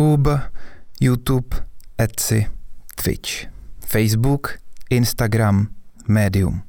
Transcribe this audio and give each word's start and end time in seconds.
Ub, 0.00 0.28
YouTube, 1.00 1.56
Etsy, 2.00 2.46
Twitch, 3.02 3.30
Facebook, 3.86 4.58
Instagram, 4.90 5.66
Medium. 6.08 6.62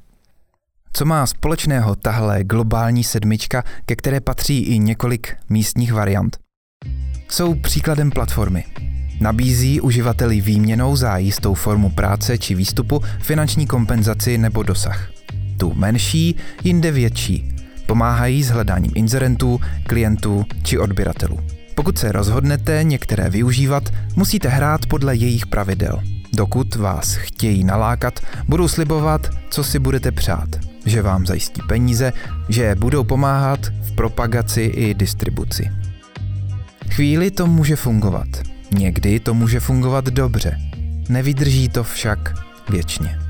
Co 0.92 1.04
má 1.04 1.26
společného 1.26 1.96
tahle 1.96 2.44
globální 2.44 3.04
sedmička, 3.04 3.64
ke 3.86 3.96
které 3.96 4.20
patří 4.20 4.62
i 4.62 4.78
několik 4.78 5.36
místních 5.48 5.92
variant? 5.92 6.38
Jsou 7.28 7.54
příkladem 7.54 8.10
platformy. 8.10 8.64
Nabízí 9.20 9.80
uživateli 9.80 10.40
výměnou 10.40 10.96
za 10.96 11.16
jistou 11.16 11.54
formu 11.54 11.90
práce 11.90 12.38
či 12.38 12.54
výstupu 12.54 13.00
finanční 13.20 13.66
kompenzaci 13.66 14.38
nebo 14.38 14.62
dosah. 14.62 15.10
Tu 15.58 15.74
menší, 15.74 16.36
jinde 16.64 16.90
větší. 16.90 17.56
Pomáhají 17.86 18.42
s 18.42 18.48
hledáním 18.48 18.92
inzerentů, 18.94 19.60
klientů 19.86 20.44
či 20.62 20.78
odběratelů. 20.78 21.59
Pokud 21.80 21.98
se 21.98 22.12
rozhodnete 22.12 22.84
některé 22.84 23.30
využívat, 23.30 23.82
musíte 24.16 24.48
hrát 24.48 24.86
podle 24.86 25.16
jejich 25.16 25.46
pravidel. 25.46 26.02
Dokud 26.32 26.74
vás 26.74 27.14
chtějí 27.14 27.64
nalákat, 27.64 28.20
budou 28.48 28.68
slibovat, 28.68 29.30
co 29.50 29.64
si 29.64 29.78
budete 29.78 30.12
přát. 30.12 30.48
Že 30.86 31.02
vám 31.02 31.26
zajistí 31.26 31.62
peníze, 31.68 32.12
že 32.48 32.74
budou 32.74 33.04
pomáhat 33.04 33.60
v 33.82 33.92
propagaci 33.94 34.60
i 34.60 34.94
distribuci. 34.94 35.70
Chvíli 36.90 37.30
to 37.30 37.46
může 37.46 37.76
fungovat. 37.76 38.28
Někdy 38.70 39.20
to 39.20 39.34
může 39.34 39.60
fungovat 39.60 40.04
dobře. 40.04 40.58
Nevydrží 41.08 41.68
to 41.68 41.84
však 41.84 42.34
věčně. 42.70 43.29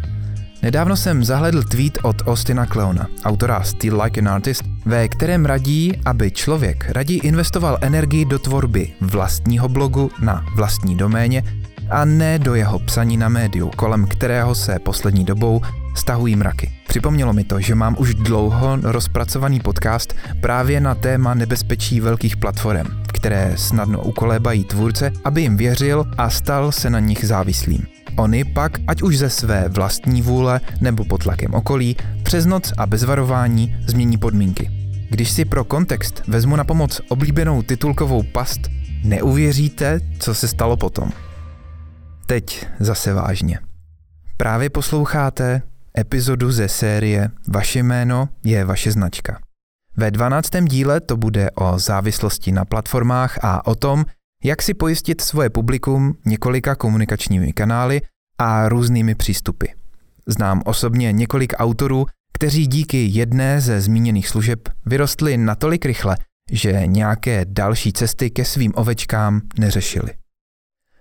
Nedávno 0.62 0.96
jsem 0.96 1.24
zahledl 1.24 1.62
tweet 1.62 1.98
od 2.02 2.16
Austina 2.26 2.66
Kleona, 2.66 3.08
autora 3.24 3.62
Still 3.62 4.02
Like 4.02 4.20
an 4.20 4.28
Artist, 4.28 4.62
ve 4.84 5.08
kterém 5.08 5.44
radí, 5.46 5.92
aby 6.04 6.30
člověk 6.30 6.90
raději 6.90 7.20
investoval 7.20 7.78
energii 7.80 8.24
do 8.24 8.38
tvorby 8.38 8.92
vlastního 9.00 9.68
blogu 9.68 10.10
na 10.22 10.44
vlastní 10.56 10.96
doméně 10.96 11.42
a 11.90 12.04
ne 12.04 12.38
do 12.38 12.54
jeho 12.54 12.78
psaní 12.78 13.16
na 13.16 13.28
médiu, 13.28 13.70
kolem 13.76 14.06
kterého 14.06 14.54
se 14.54 14.78
poslední 14.78 15.24
dobou 15.24 15.60
stahují 15.96 16.36
mraky. 16.36 16.72
Připomnělo 16.88 17.32
mi 17.32 17.44
to, 17.44 17.60
že 17.60 17.74
mám 17.74 17.96
už 17.98 18.14
dlouho 18.14 18.78
rozpracovaný 18.82 19.60
podcast 19.60 20.14
právě 20.40 20.80
na 20.80 20.94
téma 20.94 21.34
nebezpečí 21.34 22.00
velkých 22.00 22.36
platform, 22.36 22.86
které 23.06 23.52
snadno 23.56 24.02
ukolébají 24.02 24.64
tvůrce, 24.64 25.12
aby 25.24 25.42
jim 25.42 25.56
věřil 25.56 26.04
a 26.18 26.30
stal 26.30 26.72
se 26.72 26.90
na 26.90 27.00
nich 27.00 27.24
závislým. 27.24 27.99
Oni 28.20 28.44
pak, 28.44 28.72
ať 28.86 29.02
už 29.02 29.18
ze 29.18 29.30
své 29.30 29.68
vlastní 29.68 30.22
vůle 30.22 30.60
nebo 30.80 31.04
pod 31.04 31.22
tlakem 31.22 31.54
okolí, 31.54 31.96
přes 32.22 32.46
noc 32.46 32.72
a 32.76 32.86
bez 32.86 33.04
varování 33.04 33.76
změní 33.86 34.18
podmínky. 34.18 34.70
Když 35.10 35.30
si 35.30 35.44
pro 35.44 35.64
kontext 35.64 36.22
vezmu 36.28 36.56
na 36.56 36.64
pomoc 36.64 37.00
oblíbenou 37.08 37.62
titulkovou 37.62 38.22
past, 38.22 38.60
neuvěříte, 39.04 40.00
co 40.18 40.34
se 40.34 40.48
stalo 40.48 40.76
potom. 40.76 41.10
Teď 42.26 42.66
zase 42.80 43.14
vážně. 43.14 43.58
Právě 44.36 44.70
posloucháte 44.70 45.62
epizodu 45.98 46.52
ze 46.52 46.68
série 46.68 47.28
Vaše 47.48 47.78
jméno 47.78 48.28
je 48.44 48.64
vaše 48.64 48.92
značka. 48.92 49.40
Ve 49.96 50.10
12. 50.10 50.50
díle 50.64 51.00
to 51.00 51.16
bude 51.16 51.50
o 51.50 51.78
závislosti 51.78 52.52
na 52.52 52.64
platformách 52.64 53.38
a 53.42 53.66
o 53.66 53.74
tom, 53.74 54.04
jak 54.44 54.62
si 54.62 54.74
pojistit 54.74 55.20
svoje 55.20 55.50
publikum 55.50 56.16
několika 56.24 56.74
komunikačními 56.74 57.52
kanály 57.52 58.02
a 58.38 58.68
různými 58.68 59.14
přístupy. 59.14 59.66
Znám 60.26 60.62
osobně 60.64 61.12
několik 61.12 61.52
autorů, 61.56 62.06
kteří 62.32 62.66
díky 62.66 63.06
jedné 63.06 63.60
ze 63.60 63.80
zmíněných 63.80 64.28
služeb 64.28 64.68
vyrostli 64.86 65.36
natolik 65.36 65.84
rychle, 65.84 66.16
že 66.50 66.82
nějaké 66.86 67.44
další 67.44 67.92
cesty 67.92 68.30
ke 68.30 68.44
svým 68.44 68.72
ovečkám 68.76 69.40
neřešili. 69.58 70.10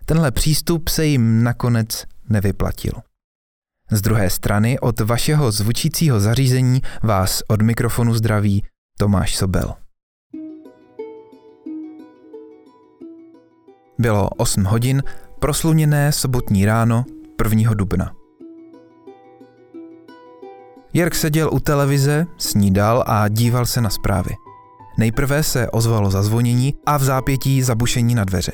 Tenhle 0.06 0.32
přístup 0.32 0.88
se 0.88 1.06
jim 1.06 1.44
nakonec 1.44 2.06
nevyplatil. 2.30 2.94
Z 3.92 4.02
druhé 4.02 4.30
strany 4.30 4.80
od 4.80 5.00
vašeho 5.00 5.52
zvučícího 5.52 6.20
zařízení 6.20 6.82
vás 7.04 7.42
od 7.48 7.62
mikrofonu 7.62 8.14
zdraví 8.14 8.64
Tomáš 8.98 9.36
Sobel. 9.36 9.74
Bylo 14.00 14.30
8 14.30 14.64
hodin, 14.64 15.04
prosluněné 15.40 16.12
sobotní 16.12 16.66
ráno 16.66 17.06
1. 17.44 17.74
dubna. 17.74 18.12
Jirk 20.94 21.16
seděl 21.16 21.50
u 21.54 21.60
televize, 21.60 22.26
snídal 22.38 23.04
a 23.08 23.28
díval 23.28 23.66
se 23.66 23.82
na 23.82 23.90
zprávy. 23.90 24.32
Nejprve 24.98 25.44
se 25.44 25.70
ozvalo 25.70 26.12
zazvonění 26.12 26.74
a 26.86 26.98
v 26.98 27.04
zápětí 27.04 27.62
zabušení 27.62 28.16
na 28.16 28.24
dveře. 28.24 28.52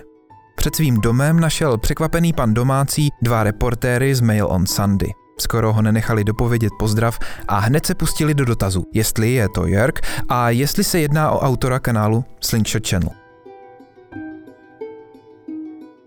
Před 0.55 0.75
svým 0.75 1.01
domem 1.01 1.39
našel 1.39 1.77
překvapený 1.77 2.33
pan 2.33 2.53
domácí 2.53 3.09
dva 3.21 3.43
reportéry 3.43 4.15
z 4.15 4.21
Mail 4.21 4.47
on 4.47 4.65
Sunday. 4.65 5.09
Skoro 5.39 5.73
ho 5.73 5.81
nenechali 5.81 6.23
dopovědět 6.23 6.73
pozdrav 6.79 7.19
a 7.47 7.59
hned 7.59 7.85
se 7.85 7.95
pustili 7.95 8.33
do 8.33 8.45
dotazu, 8.45 8.83
jestli 8.93 9.33
je 9.33 9.47
to 9.55 9.65
Jörg 9.65 10.01
a 10.29 10.49
jestli 10.49 10.83
se 10.83 10.99
jedná 10.99 11.31
o 11.31 11.39
autora 11.39 11.79
kanálu 11.79 12.25
Slingshot 12.41 12.87
Channel. 12.87 13.24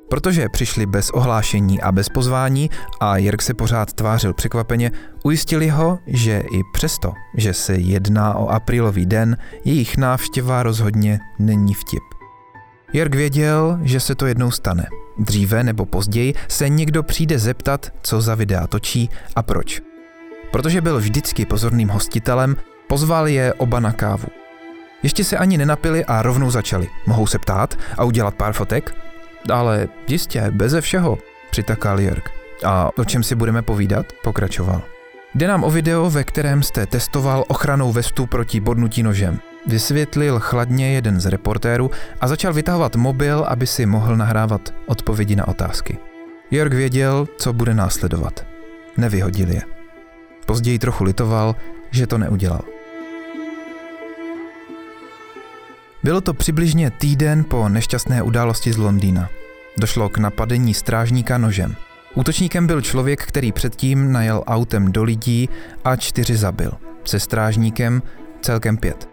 Protože 0.08 0.48
přišli 0.48 0.86
bez 0.86 1.10
ohlášení 1.10 1.80
a 1.80 1.92
bez 1.92 2.08
pozvání 2.08 2.70
a 3.00 3.16
Jirk 3.16 3.42
se 3.42 3.54
pořád 3.54 3.92
tvářil 3.92 4.34
překvapeně, 4.34 4.90
ujistili 5.22 5.68
ho, 5.68 5.98
že 6.06 6.42
i 6.52 6.60
přesto, 6.72 7.12
že 7.34 7.54
se 7.54 7.74
jedná 7.74 8.34
o 8.34 8.48
aprílový 8.48 9.06
den, 9.06 9.36
jejich 9.64 9.96
návštěva 9.96 10.62
rozhodně 10.62 11.18
není 11.38 11.74
vtip. 11.74 12.02
Jirk 12.92 13.14
věděl, 13.14 13.78
že 13.82 14.00
se 14.00 14.14
to 14.14 14.26
jednou 14.26 14.50
stane. 14.50 14.86
Dříve 15.18 15.64
nebo 15.64 15.86
později 15.86 16.34
se 16.48 16.68
někdo 16.68 17.02
přijde 17.02 17.38
zeptat, 17.38 17.90
co 18.02 18.20
za 18.20 18.34
videa 18.34 18.66
točí 18.66 19.10
a 19.36 19.42
proč. 19.42 19.80
Protože 20.50 20.80
byl 20.80 20.98
vždycky 20.98 21.46
pozorným 21.46 21.88
hostitelem, 21.88 22.56
pozval 22.88 23.28
je 23.28 23.54
oba 23.54 23.80
na 23.80 23.92
kávu. 23.92 24.28
Ještě 25.02 25.24
se 25.24 25.36
ani 25.36 25.58
nenapili 25.58 26.04
a 26.04 26.22
rovnou 26.22 26.50
začali. 26.50 26.88
Mohou 27.06 27.26
se 27.26 27.38
ptát 27.38 27.74
a 27.98 28.04
udělat 28.04 28.34
pár 28.34 28.52
fotek? 28.52 28.94
Ale 29.50 29.88
jistě, 30.08 30.50
beze 30.50 30.80
všeho, 30.80 31.18
přitakal 31.50 31.98
Jörg. 31.98 32.22
A 32.64 32.90
o 32.98 33.04
čem 33.04 33.22
si 33.22 33.34
budeme 33.34 33.62
povídat? 33.62 34.06
Pokračoval. 34.22 34.82
Jde 35.34 35.48
nám 35.48 35.64
o 35.64 35.70
video, 35.70 36.10
ve 36.10 36.24
kterém 36.24 36.62
jste 36.62 36.86
testoval 36.86 37.44
ochranou 37.48 37.92
vestu 37.92 38.26
proti 38.26 38.60
bodnutí 38.60 39.02
nožem. 39.02 39.40
Vysvětlil 39.66 40.40
chladně 40.40 40.92
jeden 40.92 41.20
z 41.20 41.26
reportérů 41.26 41.90
a 42.20 42.28
začal 42.28 42.52
vytahovat 42.52 42.96
mobil, 42.96 43.44
aby 43.48 43.66
si 43.66 43.86
mohl 43.86 44.16
nahrávat 44.16 44.74
odpovědi 44.86 45.36
na 45.36 45.48
otázky. 45.48 45.98
Jörg 46.50 46.74
věděl, 46.74 47.28
co 47.38 47.52
bude 47.52 47.74
následovat. 47.74 48.46
Nevyhodil 48.96 49.50
je. 49.50 49.62
Později 50.46 50.78
trochu 50.78 51.04
litoval, 51.04 51.56
že 51.90 52.06
to 52.06 52.18
neudělal. 52.18 52.60
Bylo 56.08 56.20
to 56.20 56.34
přibližně 56.34 56.90
týden 56.90 57.44
po 57.44 57.68
nešťastné 57.68 58.22
události 58.22 58.72
z 58.72 58.76
Londýna. 58.76 59.28
Došlo 59.78 60.08
k 60.08 60.18
napadení 60.18 60.74
strážníka 60.74 61.38
nožem. 61.38 61.76
Útočníkem 62.14 62.66
byl 62.66 62.80
člověk, 62.80 63.26
který 63.26 63.52
předtím 63.52 64.12
najel 64.12 64.44
autem 64.46 64.92
do 64.92 65.04
lidí 65.04 65.48
a 65.84 65.96
čtyři 65.96 66.36
zabil. 66.36 66.72
Se 67.04 67.20
strážníkem 67.20 68.02
celkem 68.40 68.76
pět. 68.76 69.08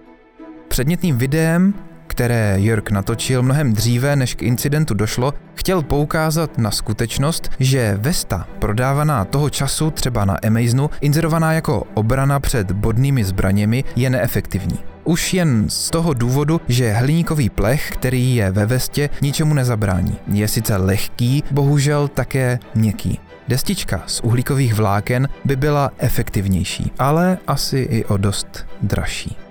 Předmětným 0.67 1.17
videem, 1.17 1.73
které 2.07 2.55
Jörg 2.59 2.91
natočil 2.91 3.43
mnohem 3.43 3.73
dříve, 3.73 4.15
než 4.15 4.35
k 4.35 4.41
incidentu 4.41 4.93
došlo, 4.93 5.33
chtěl 5.55 5.81
poukázat 5.81 6.57
na 6.57 6.71
skutečnost, 6.71 7.51
že 7.59 7.97
Vesta, 8.01 8.47
prodávaná 8.59 9.25
toho 9.25 9.49
času 9.49 9.91
třeba 9.91 10.25
na 10.25 10.37
Amazonu, 10.47 10.89
inzerovaná 11.01 11.53
jako 11.53 11.83
obrana 11.93 12.39
před 12.39 12.71
bodnými 12.71 13.23
zbraněmi, 13.23 13.83
je 13.95 14.09
neefektivní. 14.09 14.79
Už 15.03 15.33
jen 15.33 15.69
z 15.69 15.89
toho 15.89 16.13
důvodu, 16.13 16.61
že 16.67 16.93
hliníkový 16.93 17.49
plech, 17.49 17.91
který 17.91 18.35
je 18.35 18.51
ve 18.51 18.65
vestě, 18.65 19.09
ničemu 19.21 19.53
nezabrání. 19.53 20.17
Je 20.27 20.47
sice 20.47 20.77
lehký, 20.77 21.43
bohužel 21.51 22.07
také 22.07 22.59
měkký. 22.75 23.19
Destička 23.47 24.03
z 24.07 24.19
uhlíkových 24.19 24.73
vláken 24.73 25.27
by 25.45 25.55
byla 25.55 25.91
efektivnější, 25.97 26.91
ale 26.99 27.37
asi 27.47 27.77
i 27.77 28.05
o 28.05 28.17
dost 28.17 28.65
dražší. 28.81 29.44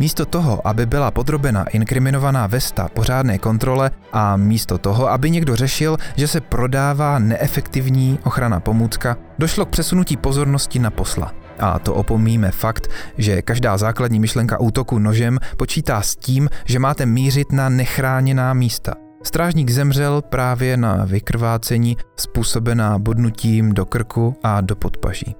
Místo 0.00 0.26
toho, 0.26 0.66
aby 0.66 0.86
byla 0.86 1.10
podrobena 1.10 1.64
inkriminovaná 1.64 2.46
Vesta 2.46 2.88
pořádné 2.88 3.38
kontrole 3.38 3.90
a 4.12 4.36
místo 4.36 4.78
toho, 4.78 5.10
aby 5.10 5.30
někdo 5.30 5.56
řešil, 5.56 5.96
že 6.16 6.28
se 6.28 6.40
prodává 6.40 7.18
neefektivní 7.18 8.18
ochrana 8.24 8.60
pomůcka, 8.60 9.16
došlo 9.38 9.66
k 9.66 9.68
přesunutí 9.68 10.16
pozornosti 10.16 10.78
na 10.78 10.90
posla. 10.90 11.32
A 11.58 11.78
to 11.78 11.94
opomíme 11.94 12.50
fakt, 12.50 12.88
že 13.18 13.42
každá 13.42 13.78
základní 13.78 14.20
myšlenka 14.20 14.60
útoku 14.60 14.98
nožem 14.98 15.38
počítá 15.56 16.02
s 16.02 16.16
tím, 16.16 16.48
že 16.64 16.78
máte 16.78 17.06
mířit 17.06 17.52
na 17.52 17.68
nechráněná 17.68 18.54
místa. 18.54 18.94
Strážník 19.22 19.70
zemřel 19.70 20.22
právě 20.22 20.76
na 20.76 21.04
vykrvácení 21.04 21.96
způsobená 22.16 22.98
bodnutím 22.98 23.72
do 23.72 23.86
krku 23.86 24.36
a 24.42 24.60
do 24.60 24.76
podpaží. 24.76 25.36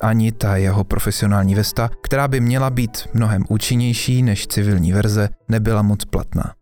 Ani 0.00 0.32
ta 0.32 0.56
jeho 0.56 0.84
profesionální 0.84 1.54
vesta, 1.54 1.90
která 2.02 2.28
by 2.28 2.40
měla 2.40 2.70
být 2.70 3.08
mnohem 3.14 3.44
účinnější 3.48 4.22
než 4.22 4.46
civilní 4.46 4.92
verze, 4.92 5.28
nebyla 5.48 5.82
moc 5.82 6.04
platná. 6.04 6.54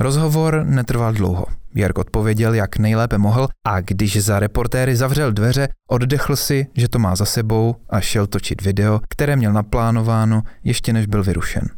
Rozhovor 0.00 0.64
netrval 0.64 1.12
dlouho. 1.12 1.46
Jirk 1.74 1.98
odpověděl, 1.98 2.54
jak 2.54 2.78
nejlépe 2.78 3.18
mohl 3.18 3.48
a 3.66 3.80
když 3.80 4.22
za 4.24 4.40
reportéry 4.40 4.96
zavřel 4.96 5.32
dveře, 5.32 5.68
oddechl 5.90 6.36
si, 6.36 6.66
že 6.76 6.88
to 6.88 6.98
má 6.98 7.16
za 7.16 7.24
sebou 7.24 7.76
a 7.90 8.00
šel 8.00 8.26
točit 8.26 8.62
video, 8.62 9.00
které 9.08 9.36
měl 9.36 9.52
naplánováno 9.52 10.42
ještě 10.64 10.92
než 10.92 11.06
byl 11.06 11.22
vyrušen. 11.22 11.68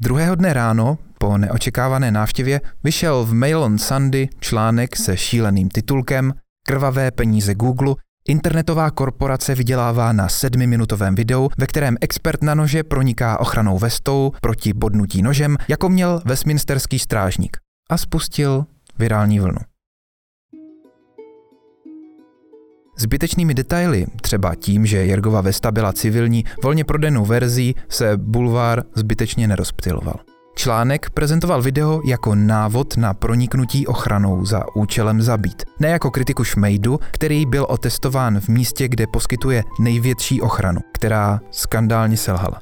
Druhého 0.00 0.34
dne 0.34 0.52
ráno, 0.52 0.98
po 1.18 1.38
neočekávané 1.38 2.10
návštěvě, 2.10 2.60
vyšel 2.84 3.24
v 3.24 3.34
Mail 3.34 3.62
on 3.62 3.78
Sunday 3.78 4.28
článek 4.40 4.96
se 4.96 5.16
šíleným 5.16 5.68
titulkem 5.68 6.32
Krvavé 6.66 7.10
peníze 7.10 7.54
Google 7.54 7.94
Internetová 8.28 8.90
korporace 8.90 9.54
vydělává 9.54 10.12
na 10.12 10.28
sedmiminutovém 10.28 11.14
videu, 11.14 11.48
ve 11.58 11.66
kterém 11.66 11.96
expert 12.00 12.42
na 12.42 12.54
nože 12.54 12.82
proniká 12.82 13.40
ochranou 13.40 13.78
vestou 13.78 14.32
proti 14.40 14.72
bodnutí 14.72 15.22
nožem, 15.22 15.56
jako 15.68 15.88
měl 15.88 16.20
Westminsterský 16.24 16.98
strážník 16.98 17.56
a 17.90 17.96
spustil 17.96 18.66
virální 18.98 19.40
vlnu. 19.40 19.58
Zbytečnými 22.98 23.54
detaily, 23.54 24.06
třeba 24.22 24.54
tím, 24.54 24.86
že 24.86 24.96
Jergova 24.96 25.40
Vesta 25.40 25.72
byla 25.72 25.92
civilní, 25.92 26.44
volně 26.62 26.84
prodejnou 26.84 27.24
verzí, 27.24 27.74
se 27.88 28.16
bulvár 28.16 28.82
zbytečně 28.94 29.48
nerozptyloval. 29.48 30.16
Článek 30.58 31.10
prezentoval 31.10 31.62
video 31.62 32.00
jako 32.04 32.34
návod 32.34 32.96
na 32.96 33.14
proniknutí 33.14 33.86
ochranou 33.86 34.44
za 34.44 34.76
účelem 34.76 35.22
zabít, 35.22 35.62
ne 35.80 35.88
jako 35.88 36.10
kritiku 36.10 36.44
šmejdu, 36.44 37.00
který 37.12 37.46
byl 37.46 37.66
otestován 37.68 38.40
v 38.40 38.48
místě, 38.48 38.88
kde 38.88 39.06
poskytuje 39.06 39.62
největší 39.80 40.40
ochranu, 40.40 40.80
která 40.92 41.40
skandálně 41.50 42.16
selhala. 42.16 42.60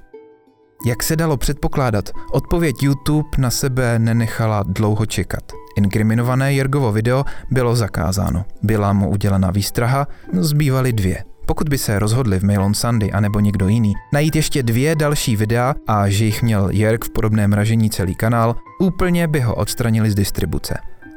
Jak 0.87 1.03
se 1.03 1.17
dalo 1.17 1.37
předpokládat, 1.37 2.11
odpověď 2.33 2.83
YouTube 2.83 3.29
na 3.39 3.51
sebe 3.51 3.99
nenechala 3.99 4.63
dlouho 4.63 5.07
čekat. 5.07 5.53
Inkriminované 5.77 6.55
Jergovo 6.55 6.93
video 6.93 7.25
bylo 7.51 7.77
zakázáno. 7.77 8.45
Byla 8.63 8.93
mu 8.93 9.11
udělena 9.11 9.51
výstraha, 9.51 10.07
zbývaly 10.33 10.93
dvě. 10.93 11.25
Pokud 11.47 11.69
by 11.69 11.79
se 11.79 11.99
rozhodli 11.99 12.39
v 12.39 12.45
Mail 12.45 12.63
on 12.63 12.75
Sunday 12.75 13.11
anebo 13.15 13.41
někdo 13.41 13.69
jiný 13.69 13.95
najít 14.13 14.37
ještě 14.37 14.63
dvě 14.63 14.97
další 14.97 15.37
videa 15.37 15.75
a 15.87 16.09
že 16.09 16.25
jich 16.25 16.43
měl 16.43 16.69
Jerk 16.71 17.05
v 17.05 17.11
podobném 17.11 17.53
ražení 17.53 17.91
celý 17.91 18.15
kanál, 18.15 18.57
úplně 18.81 19.29
by 19.29 19.41
ho 19.41 19.55
odstranili 19.55 20.11
z 20.11 20.15
distribuce. 20.15 20.75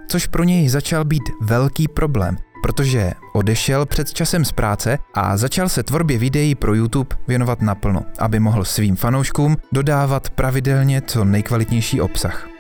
Což 0.08 0.28
pro 0.28 0.44
něj 0.44 0.70
začal 0.70 1.06
být 1.06 1.24
velký 1.42 1.88
problém, 1.88 2.38
protože 2.62 3.12
odešel 3.34 3.86
před 3.86 4.14
časem 4.14 4.46
z 4.46 4.52
práce 4.52 4.98
a 5.14 5.38
začal 5.38 5.70
se 5.70 5.84
tvorbě 5.84 6.18
videí 6.18 6.56
pro 6.56 6.76
YouTube 6.76 7.16
věnovat 7.28 7.62
naplno, 7.62 8.02
aby 8.20 8.40
mohl 8.40 8.66
svým 8.66 8.96
fanouškům 8.96 9.58
dodávat 9.72 10.30
pravidelně 10.30 11.02
co 11.02 11.26
nejkvalitnější 11.26 12.02
obsah. 12.02 12.57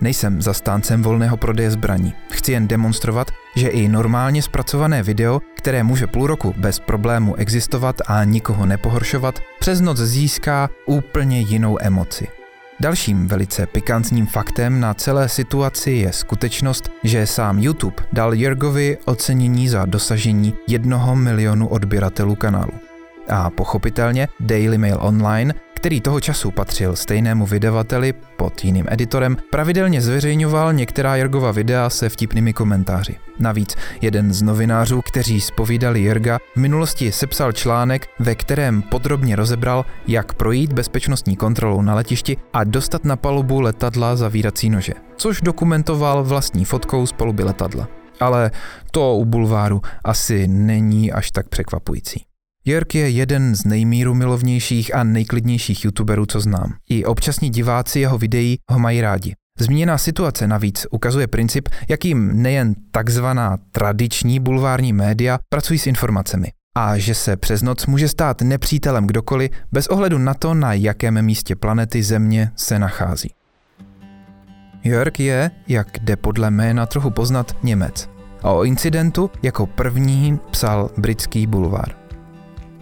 Nejsem 0.00 0.42
zastáncem 0.42 1.02
volného 1.02 1.36
prodeje 1.36 1.70
zbraní. 1.70 2.14
Chci 2.30 2.52
jen 2.52 2.68
demonstrovat, 2.68 3.30
že 3.56 3.68
i 3.68 3.88
normálně 3.88 4.42
zpracované 4.42 5.02
video, 5.02 5.40
které 5.56 5.82
může 5.82 6.06
půl 6.06 6.26
roku 6.26 6.54
bez 6.56 6.78
problému 6.78 7.36
existovat 7.36 7.96
a 8.06 8.24
nikoho 8.24 8.66
nepohoršovat, 8.66 9.40
přes 9.58 9.80
noc 9.80 9.98
získá 9.98 10.68
úplně 10.86 11.40
jinou 11.40 11.78
emoci. 11.80 12.28
Dalším 12.80 13.28
velice 13.28 13.66
pikantním 13.66 14.26
faktem 14.26 14.80
na 14.80 14.94
celé 14.94 15.28
situaci 15.28 15.90
je 15.90 16.12
skutečnost, 16.12 16.90
že 17.04 17.26
sám 17.26 17.58
YouTube 17.58 18.02
dal 18.12 18.34
Jirgovi 18.34 18.98
ocenění 19.04 19.68
za 19.68 19.84
dosažení 19.84 20.54
jednoho 20.68 21.16
milionu 21.16 21.68
odběratelů 21.68 22.34
kanálu. 22.34 22.72
A 23.28 23.50
pochopitelně 23.50 24.28
Daily 24.40 24.78
Mail 24.78 24.98
Online 25.00 25.54
který 25.80 26.00
toho 26.00 26.20
času 26.20 26.50
patřil 26.50 26.96
stejnému 26.96 27.46
vydavateli 27.46 28.12
pod 28.12 28.64
jiným 28.64 28.86
editorem, 28.88 29.36
pravidelně 29.50 30.00
zveřejňoval 30.00 30.72
některá 30.72 31.16
Jergova 31.16 31.52
videa 31.52 31.90
se 31.90 32.08
vtipnými 32.08 32.52
komentáři. 32.52 33.16
Navíc 33.38 33.76
jeden 34.00 34.32
z 34.32 34.42
novinářů, 34.42 35.02
kteří 35.02 35.40
spovídali 35.40 36.02
Jerga, 36.02 36.38
v 36.54 36.56
minulosti 36.56 37.12
sepsal 37.12 37.52
článek, 37.52 38.06
ve 38.18 38.34
kterém 38.34 38.82
podrobně 38.82 39.36
rozebral, 39.36 39.84
jak 40.06 40.34
projít 40.34 40.72
bezpečnostní 40.72 41.36
kontrolou 41.36 41.82
na 41.82 41.94
letišti 41.94 42.36
a 42.52 42.64
dostat 42.64 43.04
na 43.04 43.16
palubu 43.16 43.60
letadla 43.60 44.16
zavírací 44.16 44.70
nože, 44.70 44.92
což 45.16 45.40
dokumentoval 45.40 46.24
vlastní 46.24 46.64
fotkou 46.64 47.06
z 47.06 47.12
paluby 47.12 47.44
letadla. 47.44 47.88
Ale 48.20 48.50
to 48.90 49.16
u 49.16 49.24
bulváru 49.24 49.80
asi 50.04 50.48
není 50.48 51.12
až 51.12 51.30
tak 51.30 51.48
překvapující. 51.48 52.29
Jörg 52.66 52.94
je 52.94 53.10
jeden 53.10 53.54
z 53.54 53.64
nejmíru 53.64 54.14
milovnějších 54.14 54.94
a 54.94 55.04
nejklidnějších 55.04 55.84
youtuberů, 55.84 56.26
co 56.26 56.40
znám. 56.40 56.74
I 56.90 57.04
občasní 57.04 57.50
diváci 57.50 58.00
jeho 58.00 58.18
videí 58.18 58.58
ho 58.70 58.78
mají 58.78 59.00
rádi. 59.00 59.34
Zmíněná 59.60 59.98
situace 59.98 60.46
navíc 60.46 60.86
ukazuje 60.90 61.26
princip, 61.26 61.68
jakým 61.88 62.42
nejen 62.42 62.74
takzvaná 62.90 63.58
tradiční 63.72 64.40
bulvární 64.40 64.92
média 64.92 65.38
pracují 65.48 65.78
s 65.78 65.86
informacemi 65.86 66.48
a 66.76 66.98
že 66.98 67.14
se 67.14 67.36
přes 67.36 67.62
noc 67.62 67.86
může 67.86 68.08
stát 68.08 68.42
nepřítelem 68.42 69.06
kdokoliv 69.06 69.50
bez 69.72 69.86
ohledu 69.86 70.18
na 70.18 70.34
to, 70.34 70.54
na 70.54 70.72
jakém 70.72 71.22
místě 71.22 71.56
planety 71.56 72.02
Země 72.02 72.50
se 72.56 72.78
nachází. 72.78 73.30
Jörg 74.84 75.20
je, 75.20 75.50
jak 75.68 75.98
jde 75.98 76.16
podle 76.16 76.50
jména 76.50 76.86
trochu 76.86 77.10
poznat, 77.10 77.56
Němec. 77.62 78.10
A 78.42 78.50
o 78.50 78.64
incidentu 78.64 79.30
jako 79.42 79.66
první 79.66 80.38
psal 80.50 80.90
britský 80.96 81.46
bulvár. 81.46 81.99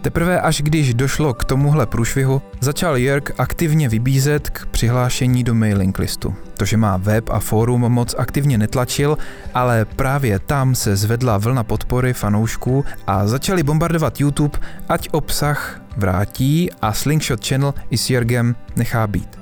Teprve 0.01 0.41
až 0.41 0.61
když 0.61 0.93
došlo 0.93 1.33
k 1.33 1.43
tomuhle 1.45 1.85
průšvihu, 1.85 2.41
začal 2.59 2.95
Jörg 2.97 3.31
aktivně 3.37 3.89
vybízet 3.89 4.49
k 4.49 4.65
přihlášení 4.65 5.43
do 5.43 5.55
mailing 5.55 5.99
listu. 5.99 6.35
To, 6.57 6.65
že 6.65 6.77
má 6.77 6.97
web 6.97 7.29
a 7.29 7.39
fórum 7.39 7.81
moc 7.81 8.15
aktivně 8.17 8.57
netlačil, 8.57 9.17
ale 9.53 9.85
právě 9.85 10.39
tam 10.39 10.75
se 10.75 10.95
zvedla 10.95 11.37
vlna 11.37 11.63
podpory 11.63 12.13
fanoušků 12.13 12.85
a 13.07 13.27
začali 13.27 13.63
bombardovat 13.63 14.21
YouTube, 14.21 14.59
ať 14.89 15.09
obsah 15.11 15.81
vrátí 15.97 16.69
a 16.81 16.93
Slingshot 16.93 17.47
Channel 17.47 17.73
i 17.89 17.97
s 17.97 18.09
Jörgem 18.09 18.55
nechá 18.75 19.07
být. 19.07 19.39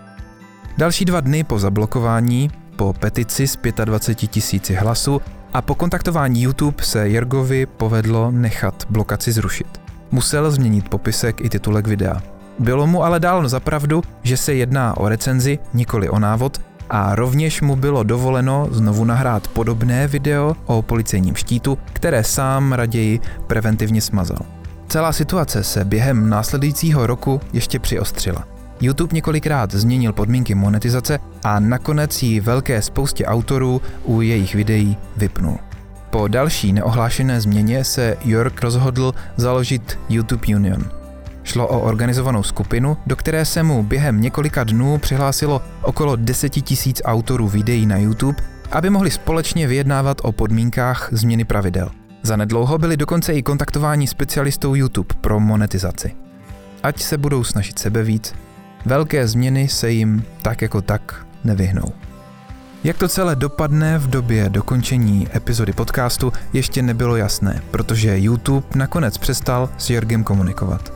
Další 0.77 1.05
dva 1.05 1.21
dny 1.21 1.43
po 1.43 1.59
zablokování, 1.59 2.51
po 2.75 2.93
petici 2.93 3.47
s 3.47 3.57
25 3.85 4.31
tisíci 4.31 4.73
hlasů 4.73 5.21
a 5.53 5.61
po 5.61 5.75
kontaktování 5.75 6.41
YouTube 6.41 6.83
se 6.83 7.09
Jergovi 7.09 7.65
povedlo 7.65 8.31
nechat 8.31 8.85
blokaci 8.89 9.31
zrušit. 9.31 9.86
Musel 10.11 10.51
změnit 10.51 10.89
popisek 10.89 11.41
i 11.41 11.49
titulek 11.49 11.87
videa. 11.87 12.21
Bylo 12.59 12.87
mu 12.87 13.03
ale 13.03 13.19
dáno 13.19 13.49
za 13.49 13.59
pravdu, 13.59 14.03
že 14.23 14.37
se 14.37 14.53
jedná 14.53 14.97
o 14.97 15.09
recenzi, 15.09 15.59
nikoli 15.73 16.09
o 16.09 16.19
návod, 16.19 16.61
a 16.89 17.15
rovněž 17.15 17.61
mu 17.61 17.75
bylo 17.75 18.03
dovoleno 18.03 18.67
znovu 18.71 19.05
nahrát 19.05 19.47
podobné 19.47 20.07
video 20.07 20.55
o 20.65 20.81
policejním 20.81 21.35
štítu, 21.35 21.77
které 21.93 22.23
sám 22.23 22.73
raději 22.73 23.19
preventivně 23.47 24.01
smazal. 24.01 24.39
Celá 24.87 25.13
situace 25.13 25.63
se 25.63 25.85
během 25.85 26.29
následujícího 26.29 27.07
roku 27.07 27.41
ještě 27.53 27.79
přiostřila. 27.79 28.47
YouTube 28.81 29.15
několikrát 29.15 29.73
změnil 29.73 30.13
podmínky 30.13 30.55
monetizace 30.55 31.19
a 31.43 31.59
nakonec 31.59 32.23
ji 32.23 32.39
velké 32.39 32.81
spoustě 32.81 33.25
autorů 33.25 33.81
u 34.03 34.21
jejich 34.21 34.55
videí 34.55 34.97
vypnul. 35.17 35.57
Po 36.17 36.27
další 36.27 36.73
neohlášené 36.73 37.41
změně 37.41 37.83
se 37.83 38.17
York 38.25 38.61
rozhodl 38.61 39.13
založit 39.35 39.99
YouTube 40.09 40.55
Union. 40.55 40.91
Šlo 41.43 41.67
o 41.67 41.79
organizovanou 41.79 42.43
skupinu, 42.43 42.97
do 43.07 43.15
které 43.15 43.45
se 43.45 43.63
mu 43.63 43.83
během 43.83 44.21
několika 44.21 44.63
dnů 44.63 44.97
přihlásilo 44.97 45.61
okolo 45.81 46.15
10 46.15 46.49
tisíc 46.49 47.01
autorů 47.05 47.47
videí 47.47 47.85
na 47.85 47.97
YouTube, 47.97 48.43
aby 48.71 48.89
mohli 48.89 49.11
společně 49.11 49.67
vyjednávat 49.67 50.17
o 50.23 50.31
podmínkách 50.31 51.09
změny 51.11 51.45
pravidel. 51.45 51.89
Zanedlouho 52.23 52.77
byli 52.77 52.97
dokonce 52.97 53.33
i 53.33 53.43
kontaktováni 53.43 54.07
specialistou 54.07 54.75
YouTube 54.75 55.15
pro 55.21 55.39
monetizaci. 55.39 56.15
Ať 56.83 57.01
se 57.01 57.17
budou 57.17 57.43
snažit 57.43 57.79
sebe 57.79 58.03
víc, 58.03 58.33
velké 58.85 59.27
změny 59.27 59.67
se 59.67 59.91
jim 59.91 60.23
tak 60.41 60.61
jako 60.61 60.81
tak 60.81 61.25
nevyhnou. 61.43 61.93
Jak 62.83 62.97
to 62.97 63.07
celé 63.07 63.35
dopadne 63.35 63.97
v 63.97 64.07
době 64.07 64.49
dokončení 64.49 65.27
epizody 65.35 65.73
podcastu 65.73 66.33
ještě 66.53 66.81
nebylo 66.81 67.15
jasné, 67.15 67.61
protože 67.71 68.19
YouTube 68.19 68.67
nakonec 68.75 69.17
přestal 69.17 69.69
s 69.77 69.89
Jorgem 69.89 70.23
komunikovat. 70.23 70.93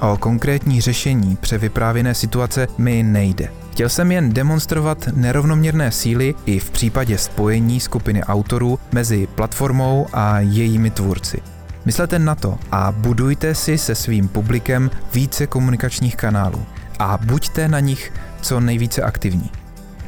O 0.00 0.16
konkrétní 0.16 0.80
řešení 0.80 1.36
převyprávěné 1.36 2.14
situace 2.14 2.66
mi 2.78 3.02
nejde. 3.02 3.48
Chtěl 3.72 3.88
jsem 3.88 4.12
jen 4.12 4.32
demonstrovat 4.32 5.08
nerovnoměrné 5.14 5.92
síly 5.92 6.34
i 6.46 6.58
v 6.58 6.70
případě 6.70 7.18
spojení 7.18 7.80
skupiny 7.80 8.24
autorů 8.24 8.78
mezi 8.92 9.26
platformou 9.26 10.06
a 10.12 10.40
jejími 10.40 10.90
tvůrci. 10.90 11.42
Myslete 11.84 12.18
na 12.18 12.34
to 12.34 12.58
a 12.72 12.92
budujte 12.92 13.54
si 13.54 13.78
se 13.78 13.94
svým 13.94 14.28
publikem 14.28 14.90
více 15.14 15.46
komunikačních 15.46 16.16
kanálů 16.16 16.66
a 16.98 17.18
buďte 17.24 17.68
na 17.68 17.80
nich 17.80 18.12
co 18.40 18.60
nejvíce 18.60 19.02
aktivní. 19.02 19.50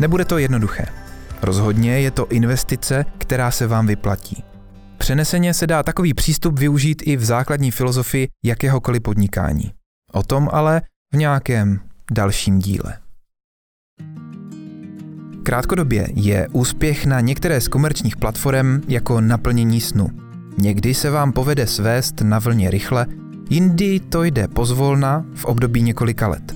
Nebude 0.01 0.25
to 0.25 0.39
jednoduché. 0.39 0.87
Rozhodně 1.43 2.01
je 2.01 2.11
to 2.11 2.27
investice, 2.27 3.05
která 3.19 3.51
se 3.51 3.67
vám 3.67 3.87
vyplatí. 3.87 4.45
Přeneseně 4.99 5.55
se 5.55 5.67
dá 5.67 5.83
takový 5.83 6.15
přístup 6.15 6.59
využít 6.59 7.03
i 7.07 7.17
v 7.17 7.25
základní 7.25 7.71
filozofii 7.71 8.29
jakéhokoliv 8.45 9.03
podnikání. 9.03 9.73
O 10.13 10.23
tom 10.23 10.49
ale 10.53 10.83
v 11.15 11.17
nějakém 11.17 11.81
dalším 12.13 12.59
díle. 12.59 12.99
Krátkodobě 15.43 16.09
je 16.15 16.49
úspěch 16.53 17.07
na 17.07 17.21
některé 17.21 17.61
z 17.61 17.69
komerčních 17.69 18.17
platform 18.17 18.81
jako 18.89 19.21
naplnění 19.21 19.81
snu. 19.81 20.09
Někdy 20.59 20.95
se 20.95 21.11
vám 21.11 21.33
povede 21.33 21.67
svést 21.67 22.21
na 22.21 22.39
vlně 22.39 22.71
rychle, 22.71 23.07
jindy 23.51 24.01
to 24.01 24.25
jde 24.25 24.49
pozvolna 24.49 25.25
v 25.35 25.45
období 25.45 25.83
několika 25.83 26.29
let. 26.29 26.55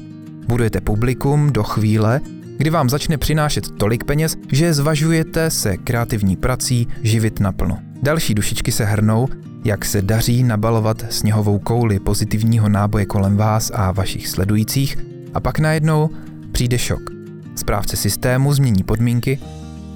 Budujete 0.49 0.81
publikum 0.81 1.53
do 1.53 1.63
chvíle, 1.63 2.21
kdy 2.59 2.71
vám 2.71 2.89
začne 2.89 3.19
přinášet 3.19 3.71
tolik 3.79 4.05
peněz, 4.05 4.37
že 4.53 4.75
zvažujete 4.75 5.51
se 5.51 5.77
kreativní 5.77 6.37
prací 6.37 6.89
živit 7.03 7.41
naplno. 7.41 7.79
Další 8.03 8.35
dušičky 8.35 8.73
se 8.73 8.85
hrnou, 8.85 9.29
jak 9.65 9.85
se 9.85 10.03
daří 10.03 10.43
nabalovat 10.43 11.13
sněhovou 11.13 11.59
kouli 11.59 12.01
pozitivního 12.01 12.69
náboje 12.69 13.07
kolem 13.07 13.37
vás 13.37 13.71
a 13.75 13.93
vašich 13.93 14.29
sledujících 14.29 14.99
a 15.35 15.41
pak 15.41 15.59
najednou 15.59 16.11
přijde 16.53 16.79
šok. 16.79 17.11
Správce 17.57 17.97
systému 17.97 18.53
změní 18.53 18.83
podmínky, 18.83 19.39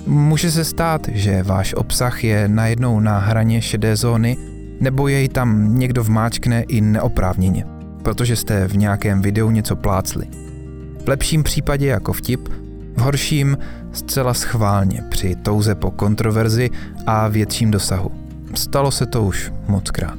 může 0.06 0.50
se 0.50 0.64
stát, 0.64 1.08
že 1.12 1.42
váš 1.42 1.74
obsah 1.74 2.24
je 2.24 2.48
najednou 2.48 3.00
na 3.00 3.18
hraně 3.18 3.62
šedé 3.62 3.96
zóny 3.96 4.36
nebo 4.80 5.08
jej 5.08 5.28
tam 5.28 5.78
někdo 5.78 6.04
vmáčkne 6.04 6.62
i 6.62 6.80
neoprávněně, 6.80 7.64
protože 8.02 8.36
jste 8.36 8.68
v 8.68 8.76
nějakém 8.76 9.22
videu 9.22 9.50
něco 9.50 9.76
plácli. 9.76 10.26
V 11.04 11.08
lepším 11.08 11.42
případě 11.42 11.86
jako 11.86 12.12
vtip, 12.12 12.48
v 12.96 13.00
horším 13.00 13.58
zcela 13.92 14.34
schválně 14.34 15.04
při 15.08 15.36
touze 15.42 15.74
po 15.74 15.90
kontroverzi 15.90 16.70
a 17.06 17.28
větším 17.28 17.70
dosahu. 17.70 18.10
Stalo 18.54 18.90
se 18.90 19.06
to 19.06 19.22
už 19.22 19.52
mockrát. 19.68 20.18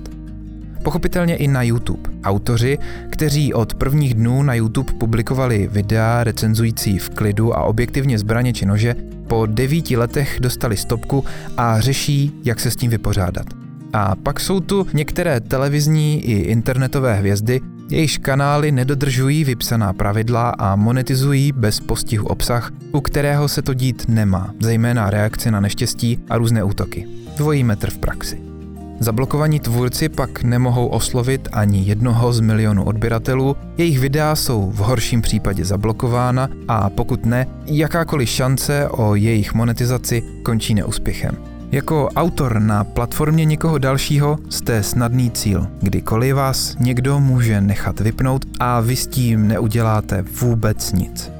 Pochopitelně 0.83 1.35
i 1.35 1.47
na 1.47 1.61
YouTube. 1.61 2.09
Autoři, 2.23 2.77
kteří 3.09 3.53
od 3.53 3.73
prvních 3.73 4.13
dnů 4.13 4.43
na 4.43 4.53
YouTube 4.53 4.93
publikovali 4.93 5.69
videa 5.71 6.23
recenzující 6.23 6.99
v 6.99 7.09
klidu 7.09 7.57
a 7.57 7.63
objektivně 7.63 8.19
zbraně 8.19 8.53
či 8.53 8.65
nože, 8.65 8.95
po 9.27 9.45
devíti 9.45 9.97
letech 9.97 10.37
dostali 10.39 10.77
stopku 10.77 11.25
a 11.57 11.79
řeší, 11.79 12.31
jak 12.43 12.59
se 12.59 12.71
s 12.71 12.75
tím 12.75 12.91
vypořádat. 12.91 13.45
A 13.93 14.15
pak 14.15 14.39
jsou 14.39 14.59
tu 14.59 14.87
některé 14.93 15.39
televizní 15.39 16.25
i 16.25 16.33
internetové 16.33 17.15
hvězdy, 17.15 17.61
jejichž 17.91 18.17
kanály 18.17 18.71
nedodržují 18.71 19.43
vypsaná 19.43 19.93
pravidla 19.93 20.49
a 20.49 20.75
monetizují 20.75 21.51
bez 21.51 21.79
postihu 21.79 22.27
obsah, 22.27 22.71
u 22.91 23.01
kterého 23.01 23.47
se 23.47 23.61
to 23.61 23.73
dít 23.73 24.05
nemá, 24.07 24.53
zejména 24.59 25.09
reakce 25.09 25.51
na 25.51 25.59
neštěstí 25.59 26.19
a 26.29 26.37
různé 26.37 26.63
útoky. 26.63 27.07
Dvojí 27.37 27.63
metr 27.63 27.89
v 27.89 27.97
praxi. 27.97 28.41
Zablokovaní 28.99 29.59
tvůrci 29.59 30.09
pak 30.09 30.43
nemohou 30.43 30.87
oslovit 30.87 31.47
ani 31.51 31.83
jednoho 31.83 32.33
z 32.33 32.39
milionů 32.39 32.83
odběratelů, 32.83 33.55
jejich 33.77 33.99
videa 33.99 34.35
jsou 34.35 34.71
v 34.71 34.77
horším 34.77 35.21
případě 35.21 35.65
zablokována 35.65 36.49
a 36.67 36.89
pokud 36.89 37.25
ne, 37.25 37.47
jakákoliv 37.65 38.29
šance 38.29 38.87
o 38.87 39.15
jejich 39.15 39.53
monetizaci 39.53 40.23
končí 40.43 40.73
neúspěchem. 40.73 41.50
Jako 41.71 42.09
autor 42.15 42.59
na 42.59 42.83
platformě 42.83 43.45
někoho 43.45 43.77
dalšího 43.77 44.37
jste 44.49 44.83
snadný 44.83 45.31
cíl. 45.31 45.67
Kdykoliv 45.81 46.35
vás 46.35 46.75
někdo 46.79 47.19
může 47.19 47.61
nechat 47.61 47.99
vypnout 47.99 48.45
a 48.59 48.79
vy 48.79 48.95
s 48.95 49.07
tím 49.07 49.47
neuděláte 49.47 50.25
vůbec 50.41 50.93
nic. 50.93 51.31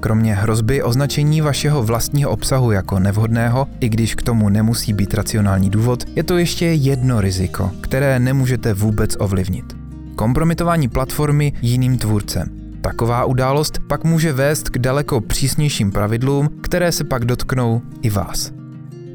Kromě 0.00 0.34
hrozby 0.34 0.82
označení 0.82 1.40
vašeho 1.40 1.82
vlastního 1.82 2.30
obsahu 2.30 2.70
jako 2.70 2.98
nevhodného, 2.98 3.68
i 3.80 3.88
když 3.88 4.14
k 4.14 4.22
tomu 4.22 4.48
nemusí 4.48 4.92
být 4.92 5.14
racionální 5.14 5.70
důvod, 5.70 6.04
je 6.16 6.22
to 6.22 6.38
ještě 6.38 6.66
jedno 6.66 7.20
riziko, 7.20 7.70
které 7.80 8.18
nemůžete 8.18 8.74
vůbec 8.74 9.16
ovlivnit. 9.18 9.76
Kompromitování 10.16 10.88
platformy 10.88 11.52
jiným 11.62 11.98
tvůrcem. 11.98 12.48
Taková 12.80 13.24
událost 13.24 13.78
pak 13.88 14.04
může 14.04 14.32
vést 14.32 14.68
k 14.68 14.78
daleko 14.78 15.20
přísnějším 15.20 15.92
pravidlům, 15.92 16.48
které 16.60 16.92
se 16.92 17.04
pak 17.04 17.24
dotknou 17.24 17.82
i 18.02 18.10
vás. 18.10 18.61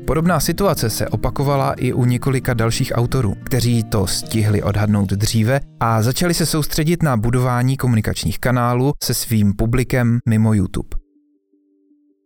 Podobná 0.07 0.39
situace 0.39 0.89
se 0.89 1.07
opakovala 1.07 1.73
i 1.73 1.93
u 1.93 2.05
několika 2.05 2.53
dalších 2.53 2.91
autorů, 2.95 3.35
kteří 3.43 3.83
to 3.83 4.07
stihli 4.07 4.63
odhadnout 4.63 5.09
dříve 5.09 5.59
a 5.79 6.01
začali 6.01 6.33
se 6.33 6.45
soustředit 6.45 7.03
na 7.03 7.17
budování 7.17 7.77
komunikačních 7.77 8.39
kanálů 8.39 8.93
se 9.03 9.13
svým 9.13 9.53
publikem 9.53 10.19
mimo 10.29 10.53
YouTube. 10.53 10.87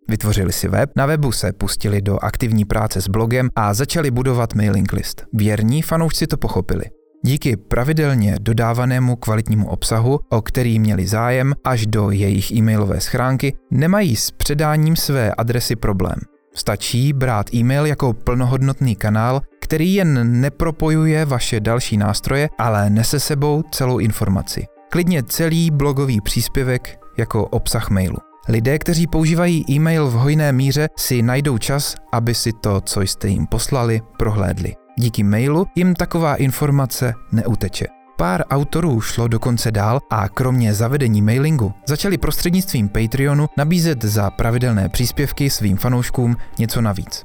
Vytvořili 0.10 0.54
si 0.54 0.68
web, 0.68 0.90
na 0.96 1.06
webu 1.06 1.32
se 1.32 1.54
pustili 1.54 2.02
do 2.02 2.24
aktivní 2.24 2.66
práce 2.66 3.02
s 3.02 3.08
blogem 3.08 3.50
a 3.56 3.74
začali 3.74 4.12
budovat 4.12 4.56
mailing 4.56 4.94
list. 4.94 5.24
Věrní 5.34 5.82
fanoušci 5.82 6.28
to 6.28 6.38
pochopili. 6.38 6.84
Díky 7.26 7.58
pravidelně 7.58 8.36
dodávanému 8.42 9.16
kvalitnímu 9.16 9.70
obsahu, 9.70 10.20
o 10.30 10.42
který 10.42 10.80
měli 10.80 11.08
zájem 11.08 11.54
až 11.64 11.86
do 11.86 12.12
jejich 12.12 12.52
e-mailové 12.52 13.02
schránky, 13.02 13.54
nemají 13.72 14.16
s 14.16 14.32
předáním 14.32 14.96
své 14.96 15.32
adresy 15.32 15.76
problém. 15.76 16.31
Stačí 16.54 17.14
brát 17.14 17.54
e-mail 17.54 17.86
jako 17.86 18.14
plnohodnotný 18.14 18.96
kanál, 18.96 19.42
který 19.60 19.94
jen 19.94 20.42
nepropojuje 20.42 21.26
vaše 21.26 21.60
další 21.60 21.98
nástroje, 21.98 22.50
ale 22.60 22.90
nese 22.90 23.20
sebou 23.20 23.64
celou 23.72 24.00
informaci. 24.00 24.66
Klidně 24.90 25.24
celý 25.24 25.72
blogový 25.72 26.22
příspěvek 26.22 27.00
jako 27.18 27.48
obsah 27.48 27.90
mailu. 27.90 28.18
Lidé, 28.50 28.80
kteří 28.80 29.08
používají 29.08 29.66
e-mail 29.70 30.08
v 30.08 30.14
hojné 30.14 30.52
míře, 30.52 30.88
si 30.98 31.22
najdou 31.22 31.58
čas, 31.58 31.96
aby 32.12 32.36
si 32.36 32.52
to, 32.54 32.82
co 32.82 33.02
jste 33.02 33.28
jim 33.28 33.48
poslali, 33.48 34.02
prohlédli. 34.18 34.74
Díky 34.98 35.24
mailu 35.24 35.66
jim 35.76 35.94
taková 35.94 36.36
informace 36.36 37.14
neuteče. 37.32 38.01
Pár 38.22 38.44
autorů 38.50 39.02
šlo 39.02 39.28
dokonce 39.28 39.72
dál 39.72 40.00
a 40.10 40.30
kromě 40.30 40.74
zavedení 40.74 41.22
mailingu 41.22 41.74
začali 41.88 42.18
prostřednictvím 42.18 42.90
Patreonu 42.90 43.48
nabízet 43.58 44.04
za 44.04 44.30
pravidelné 44.30 44.90
příspěvky 44.90 45.50
svým 45.50 45.78
fanouškům 45.78 46.38
něco 46.60 46.82
navíc. 46.82 47.24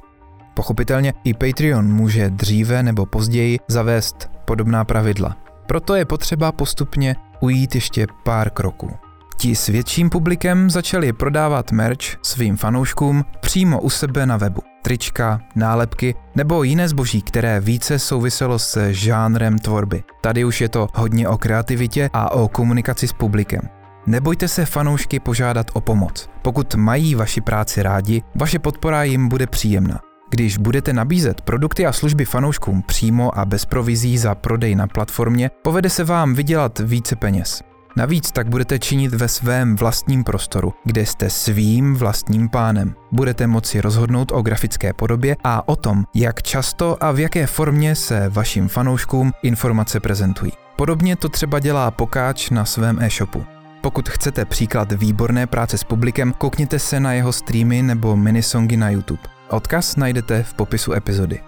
Pochopitelně 0.53 1.13
i 1.23 1.33
Patreon 1.33 1.93
může 1.93 2.29
dříve 2.29 2.83
nebo 2.83 3.05
později 3.05 3.59
zavést 3.67 4.29
podobná 4.45 4.85
pravidla. 4.85 5.37
Proto 5.65 5.95
je 5.95 6.05
potřeba 6.05 6.51
postupně 6.51 7.15
ujít 7.39 7.75
ještě 7.75 8.07
pár 8.23 8.49
kroků. 8.49 9.06
Ti 9.37 9.55
s 9.55 9.67
větším 9.67 10.09
publikem 10.09 10.69
začali 10.69 11.13
prodávat 11.13 11.71
merch 11.71 12.17
svým 12.21 12.57
fanouškům 12.57 13.25
přímo 13.39 13.81
u 13.81 13.89
sebe 13.89 14.25
na 14.25 14.37
webu 14.37 14.61
trička, 14.87 15.39
nálepky 15.55 16.15
nebo 16.35 16.63
jiné 16.63 16.89
zboží, 16.89 17.21
které 17.21 17.59
více 17.59 17.99
souviselo 17.99 18.59
s 18.59 18.91
žánrem 18.91 19.59
tvorby. 19.59 20.03
Tady 20.21 20.45
už 20.45 20.61
je 20.61 20.69
to 20.69 20.87
hodně 20.93 21.27
o 21.27 21.37
kreativitě 21.37 22.09
a 22.13 22.31
o 22.31 22.47
komunikaci 22.47 23.07
s 23.07 23.13
publikem. 23.13 23.61
Nebojte 24.05 24.47
se 24.47 24.65
fanoušky 24.65 25.19
požádat 25.19 25.67
o 25.73 25.81
pomoc. 25.81 26.29
Pokud 26.41 26.75
mají 26.75 27.15
vaši 27.15 27.41
práci 27.41 27.83
rádi, 27.83 28.23
vaše 28.35 28.59
podpora 28.59 29.03
jim 29.03 29.27
bude 29.27 29.47
příjemná. 29.47 29.99
Když 30.29 30.57
budete 30.57 30.93
nabízet 30.93 31.41
produkty 31.41 31.85
a 31.85 31.93
služby 31.93 32.25
fanouškům 32.25 32.81
přímo 32.81 33.37
a 33.39 33.45
bez 33.45 33.65
provizí 33.65 34.17
za 34.17 34.35
prodej 34.35 34.75
na 34.75 34.87
platformě, 34.87 35.51
povede 35.61 35.89
se 35.89 36.03
vám 36.03 36.33
vydělat 36.33 36.79
více 36.79 37.15
peněz. 37.15 37.61
Navíc 37.97 38.31
tak 38.31 38.49
budete 38.49 38.79
činit 38.79 39.13
ve 39.13 39.27
svém 39.27 39.75
vlastním 39.75 40.23
prostoru, 40.23 40.73
kde 40.83 41.05
jste 41.05 41.29
svým 41.29 41.95
vlastním 41.95 42.49
pánem. 42.49 42.95
Budete 43.11 43.47
moci 43.47 43.81
rozhodnout 43.81 44.31
o 44.31 44.41
grafické 44.41 44.93
podobě 44.93 45.35
a 45.43 45.67
o 45.67 45.75
tom, 45.75 46.03
jak 46.13 46.41
často 46.41 47.03
a 47.03 47.11
v 47.11 47.19
jaké 47.19 47.47
formě 47.47 47.95
se 47.95 48.29
vašim 48.29 48.67
fanouškům 48.67 49.31
informace 49.43 49.99
prezentují. 49.99 50.51
Podobně 50.75 51.15
to 51.15 51.29
třeba 51.29 51.59
dělá 51.59 51.91
Pokáč 51.91 52.49
na 52.49 52.65
svém 52.65 52.99
e-shopu. 53.01 53.45
Pokud 53.81 54.09
chcete 54.09 54.45
příklad 54.45 54.91
výborné 54.91 55.47
práce 55.47 55.77
s 55.77 55.83
publikem, 55.83 56.33
koukněte 56.37 56.79
se 56.79 56.99
na 56.99 57.13
jeho 57.13 57.33
streamy 57.33 57.81
nebo 57.81 58.15
minisongy 58.15 58.77
na 58.77 58.89
YouTube. 58.89 59.21
Odkaz 59.49 59.95
najdete 59.95 60.43
v 60.43 60.53
popisu 60.53 60.93
epizody. 60.93 61.39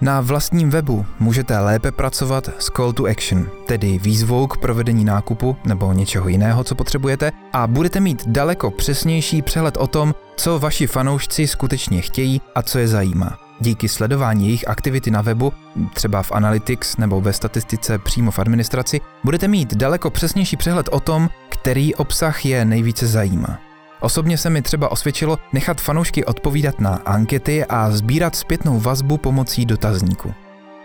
Na 0.00 0.20
vlastním 0.20 0.70
webu 0.70 1.06
můžete 1.20 1.58
lépe 1.58 1.92
pracovat 1.92 2.50
s 2.58 2.66
call 2.76 2.92
to 2.92 3.04
action, 3.04 3.50
tedy 3.66 3.98
výzvou 3.98 4.46
k 4.46 4.56
provedení 4.56 5.04
nákupu 5.04 5.56
nebo 5.64 5.92
něčeho 5.92 6.28
jiného, 6.28 6.64
co 6.64 6.74
potřebujete, 6.74 7.32
a 7.52 7.66
budete 7.66 8.00
mít 8.00 8.28
daleko 8.28 8.70
přesnější 8.70 9.42
přehled 9.42 9.76
o 9.76 9.86
tom, 9.86 10.14
co 10.36 10.58
vaši 10.58 10.86
fanoušci 10.86 11.46
skutečně 11.46 12.00
chtějí 12.00 12.40
a 12.54 12.62
co 12.62 12.78
je 12.78 12.88
zajímá. 12.88 13.38
Díky 13.60 13.88
sledování 13.88 14.46
jejich 14.46 14.68
aktivity 14.68 15.10
na 15.10 15.22
webu, 15.22 15.52
třeba 15.94 16.22
v 16.22 16.32
Analytics 16.32 16.96
nebo 16.96 17.20
ve 17.20 17.32
statistice 17.32 17.98
přímo 17.98 18.30
v 18.30 18.38
administraci, 18.38 19.00
budete 19.24 19.48
mít 19.48 19.74
daleko 19.74 20.10
přesnější 20.10 20.56
přehled 20.56 20.88
o 20.92 21.00
tom, 21.00 21.28
který 21.48 21.94
obsah 21.94 22.46
je 22.46 22.64
nejvíce 22.64 23.06
zajímá. 23.06 23.67
Osobně 24.00 24.38
se 24.38 24.50
mi 24.50 24.62
třeba 24.62 24.92
osvědčilo 24.92 25.38
nechat 25.52 25.80
fanoušky 25.80 26.24
odpovídat 26.24 26.80
na 26.80 26.94
ankety 26.94 27.64
a 27.64 27.90
sbírat 27.90 28.36
zpětnou 28.36 28.80
vazbu 28.80 29.16
pomocí 29.16 29.66
dotazníku. 29.66 30.34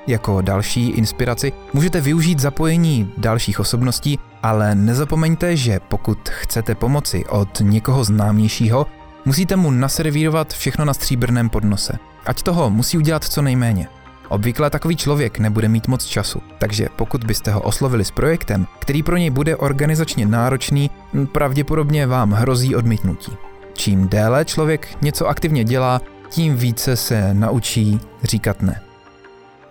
Jako 0.08 0.42
další 0.42 0.90
inspiraci 0.90 1.54
můžete 1.74 2.02
využít 2.02 2.40
zapojení 2.40 3.14
dalších 3.18 3.60
osobností, 3.60 4.20
ale 4.44 4.76
nezapomeňte, 4.76 5.56
že 5.58 5.80
pokud 5.80 6.30
chcete 6.30 6.76
pomoci 6.76 7.26
od 7.26 7.60
někoho 7.60 8.04
známějšího, 8.04 8.88
musíte 9.26 9.56
mu 9.56 9.72
naservírovat 9.72 10.54
všechno 10.54 10.86
na 10.86 10.94
stříbrném 10.94 11.50
podnose. 11.50 11.94
Ať 12.26 12.44
toho 12.44 12.70
musí 12.70 12.98
udělat 12.98 13.24
co 13.24 13.42
nejméně. 13.42 13.88
Obvykle 14.34 14.70
takový 14.70 14.96
člověk 14.96 15.40
nebude 15.40 15.68
mít 15.68 15.88
moc 15.88 16.06
času, 16.06 16.42
takže 16.58 16.88
pokud 16.96 17.24
byste 17.24 17.52
ho 17.52 17.62
oslovili 17.62 18.06
s 18.06 18.12
projektem, 18.12 18.68
který 18.80 19.04
pro 19.04 19.18
něj 19.18 19.30
bude 19.30 19.56
organizačně 19.56 20.26
náročný, 20.26 20.90
pravděpodobně 21.32 22.08
vám 22.08 22.32
hrozí 22.32 22.76
odmítnutí. 22.76 23.38
Čím 23.74 24.08
déle 24.08 24.46
člověk 24.46 24.88
něco 25.02 25.28
aktivně 25.28 25.64
dělá, 25.64 26.02
tím 26.30 26.58
více 26.58 26.96
se 26.96 27.34
naučí 27.34 28.00
říkat 28.24 28.62
ne. 28.62 28.82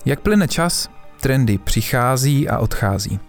Jak 0.05 0.21
plyne 0.21 0.49
čas, 0.49 0.89
trendy 1.21 1.59
přichází 1.59 2.49
a 2.49 2.59
odchází. 2.59 3.21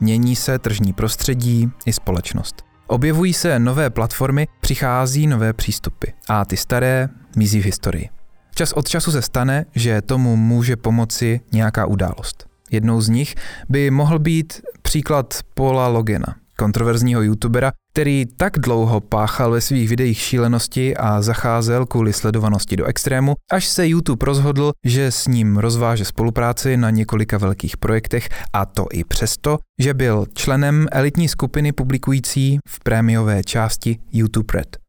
Mění 0.00 0.36
se 0.36 0.58
tržní 0.58 0.92
prostředí 0.92 1.70
i 1.86 1.92
společnost. 1.92 2.64
Objevují 2.86 3.34
se 3.34 3.58
nové 3.58 3.90
platformy, 3.90 4.48
přichází 4.60 5.26
nové 5.26 5.52
přístupy 5.52 6.06
a 6.28 6.44
ty 6.44 6.56
staré 6.56 7.08
mizí 7.36 7.60
v 7.60 7.64
historii. 7.64 8.17
Čas 8.58 8.72
od 8.72 8.88
času 8.88 9.12
se 9.12 9.22
stane, 9.22 9.64
že 9.74 10.02
tomu 10.02 10.36
může 10.36 10.76
pomoci 10.76 11.40
nějaká 11.52 11.86
událost. 11.86 12.46
Jednou 12.70 13.00
z 13.00 13.08
nich 13.08 13.34
by 13.68 13.90
mohl 13.90 14.18
být 14.18 14.60
příklad 14.82 15.38
Paula 15.54 15.88
Logena, 15.88 16.34
kontroverzního 16.56 17.22
youtubera, 17.22 17.72
který 17.92 18.26
tak 18.36 18.58
dlouho 18.58 19.00
páchal 19.00 19.50
ve 19.50 19.60
svých 19.60 19.88
videích 19.88 20.18
šílenosti 20.18 20.96
a 20.96 21.22
zacházel 21.22 21.86
kvůli 21.86 22.12
sledovanosti 22.12 22.76
do 22.76 22.84
extrému, 22.84 23.34
až 23.52 23.66
se 23.66 23.88
YouTube 23.88 24.26
rozhodl, 24.26 24.72
že 24.84 25.12
s 25.12 25.26
ním 25.26 25.56
rozváže 25.56 26.04
spolupráci 26.04 26.76
na 26.76 26.90
několika 26.90 27.38
velkých 27.38 27.76
projektech 27.76 28.28
a 28.52 28.66
to 28.66 28.86
i 28.92 29.04
přesto, 29.04 29.58
že 29.78 29.94
byl 29.94 30.26
členem 30.34 30.86
elitní 30.92 31.28
skupiny 31.28 31.72
publikující 31.72 32.58
v 32.68 32.80
prémiové 32.80 33.44
části 33.44 33.98
YouTube 34.12 34.52
Red. 34.54 34.87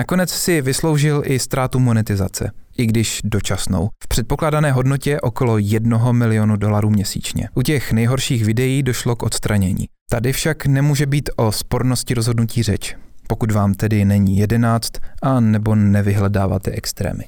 Nakonec 0.00 0.30
si 0.30 0.62
vysloužil 0.62 1.22
i 1.26 1.38
ztrátu 1.38 1.78
monetizace, 1.78 2.50
i 2.78 2.86
když 2.86 3.20
dočasnou, 3.24 3.88
v 4.04 4.08
předpokládané 4.08 4.72
hodnotě 4.72 5.20
okolo 5.20 5.58
1 5.58 6.12
milionu 6.12 6.56
dolarů 6.56 6.90
měsíčně. 6.90 7.48
U 7.54 7.62
těch 7.62 7.92
nejhorších 7.92 8.44
videí 8.44 8.82
došlo 8.82 9.16
k 9.16 9.22
odstranění. 9.22 9.86
Tady 10.10 10.32
však 10.32 10.66
nemůže 10.66 11.06
být 11.06 11.30
o 11.36 11.52
spornosti 11.52 12.14
rozhodnutí 12.14 12.62
řeč, 12.62 12.96
pokud 13.26 13.50
vám 13.50 13.74
tedy 13.74 14.04
není 14.04 14.38
11 14.38 14.92
a 15.22 15.40
nebo 15.40 15.74
nevyhledáváte 15.74 16.70
extrémy. 16.70 17.24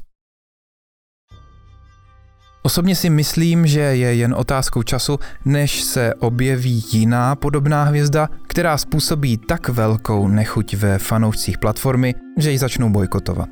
Osobně 2.65 2.97
si 2.97 3.11
myslím, 3.11 3.67
že 3.67 3.81
je 3.81 4.15
jen 4.15 4.35
otázkou 4.35 4.83
času, 4.83 5.19
než 5.45 5.83
se 5.83 6.15
objeví 6.15 6.85
jiná 6.93 7.37
podobná 7.37 7.85
hvězda, 7.85 8.29
která 8.47 8.79
způsobí 8.79 9.37
tak 9.37 9.69
velkou 9.69 10.29
nechuť 10.29 10.75
ve 10.75 10.99
fanoušcích 10.99 11.59
platformy, 11.59 12.15
že 12.39 12.51
ji 12.51 12.59
začnou 12.59 12.91
bojkotovat. 12.91 13.49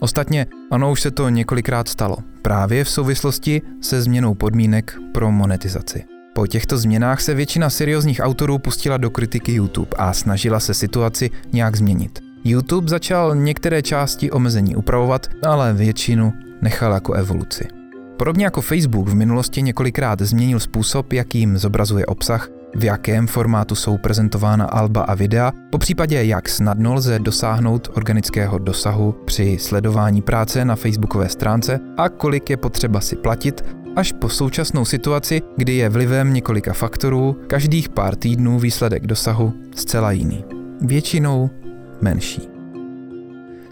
Ostatně 0.00 0.46
ono 0.70 0.90
už 0.90 1.00
se 1.00 1.10
to 1.10 1.28
několikrát 1.28 1.88
stalo, 1.88 2.16
právě 2.42 2.84
v 2.84 2.90
souvislosti 2.90 3.62
se 3.80 4.02
změnou 4.02 4.34
podmínek 4.34 4.98
pro 5.14 5.30
monetizaci. 5.30 6.04
Po 6.34 6.46
těchto 6.46 6.78
změnách 6.78 7.20
se 7.20 7.34
většina 7.34 7.70
seriózních 7.70 8.20
autorů 8.20 8.58
pustila 8.58 8.96
do 8.96 9.10
kritiky 9.10 9.52
YouTube 9.52 9.96
a 9.96 10.12
snažila 10.12 10.60
se 10.60 10.74
situaci 10.74 11.30
nějak 11.52 11.76
změnit. 11.76 12.20
YouTube 12.44 12.88
začal 12.88 13.36
některé 13.36 13.82
části 13.82 14.30
omezení 14.30 14.76
upravovat, 14.76 15.26
ale 15.46 15.72
většinu 15.72 16.32
nechal 16.62 16.92
jako 16.92 17.12
evoluci. 17.12 17.81
Podobně 18.22 18.44
jako 18.44 18.60
Facebook 18.60 19.08
v 19.08 19.14
minulosti 19.14 19.62
několikrát 19.62 20.20
změnil 20.20 20.60
způsob, 20.60 21.12
jakým 21.12 21.58
zobrazuje 21.58 22.06
obsah, 22.06 22.48
v 22.74 22.84
jakém 22.84 23.26
formátu 23.26 23.74
jsou 23.74 23.98
prezentována 23.98 24.64
alba 24.64 25.02
a 25.02 25.14
videa, 25.14 25.52
po 25.70 25.78
případě 25.78 26.24
jak 26.24 26.48
snadno 26.48 26.94
lze 26.94 27.18
dosáhnout 27.18 27.88
organického 27.94 28.58
dosahu 28.58 29.14
při 29.24 29.58
sledování 29.60 30.22
práce 30.22 30.64
na 30.64 30.76
facebookové 30.76 31.28
stránce 31.28 31.80
a 31.96 32.08
kolik 32.08 32.50
je 32.50 32.56
potřeba 32.56 33.00
si 33.00 33.16
platit, 33.16 33.64
až 33.96 34.12
po 34.12 34.28
současnou 34.28 34.84
situaci, 34.84 35.42
kdy 35.56 35.74
je 35.74 35.88
vlivem 35.88 36.34
několika 36.34 36.72
faktorů 36.72 37.36
každých 37.46 37.88
pár 37.88 38.16
týdnů 38.16 38.58
výsledek 38.58 39.06
dosahu 39.06 39.52
zcela 39.74 40.12
jiný. 40.12 40.44
Většinou 40.80 41.50
menší. 42.00 42.51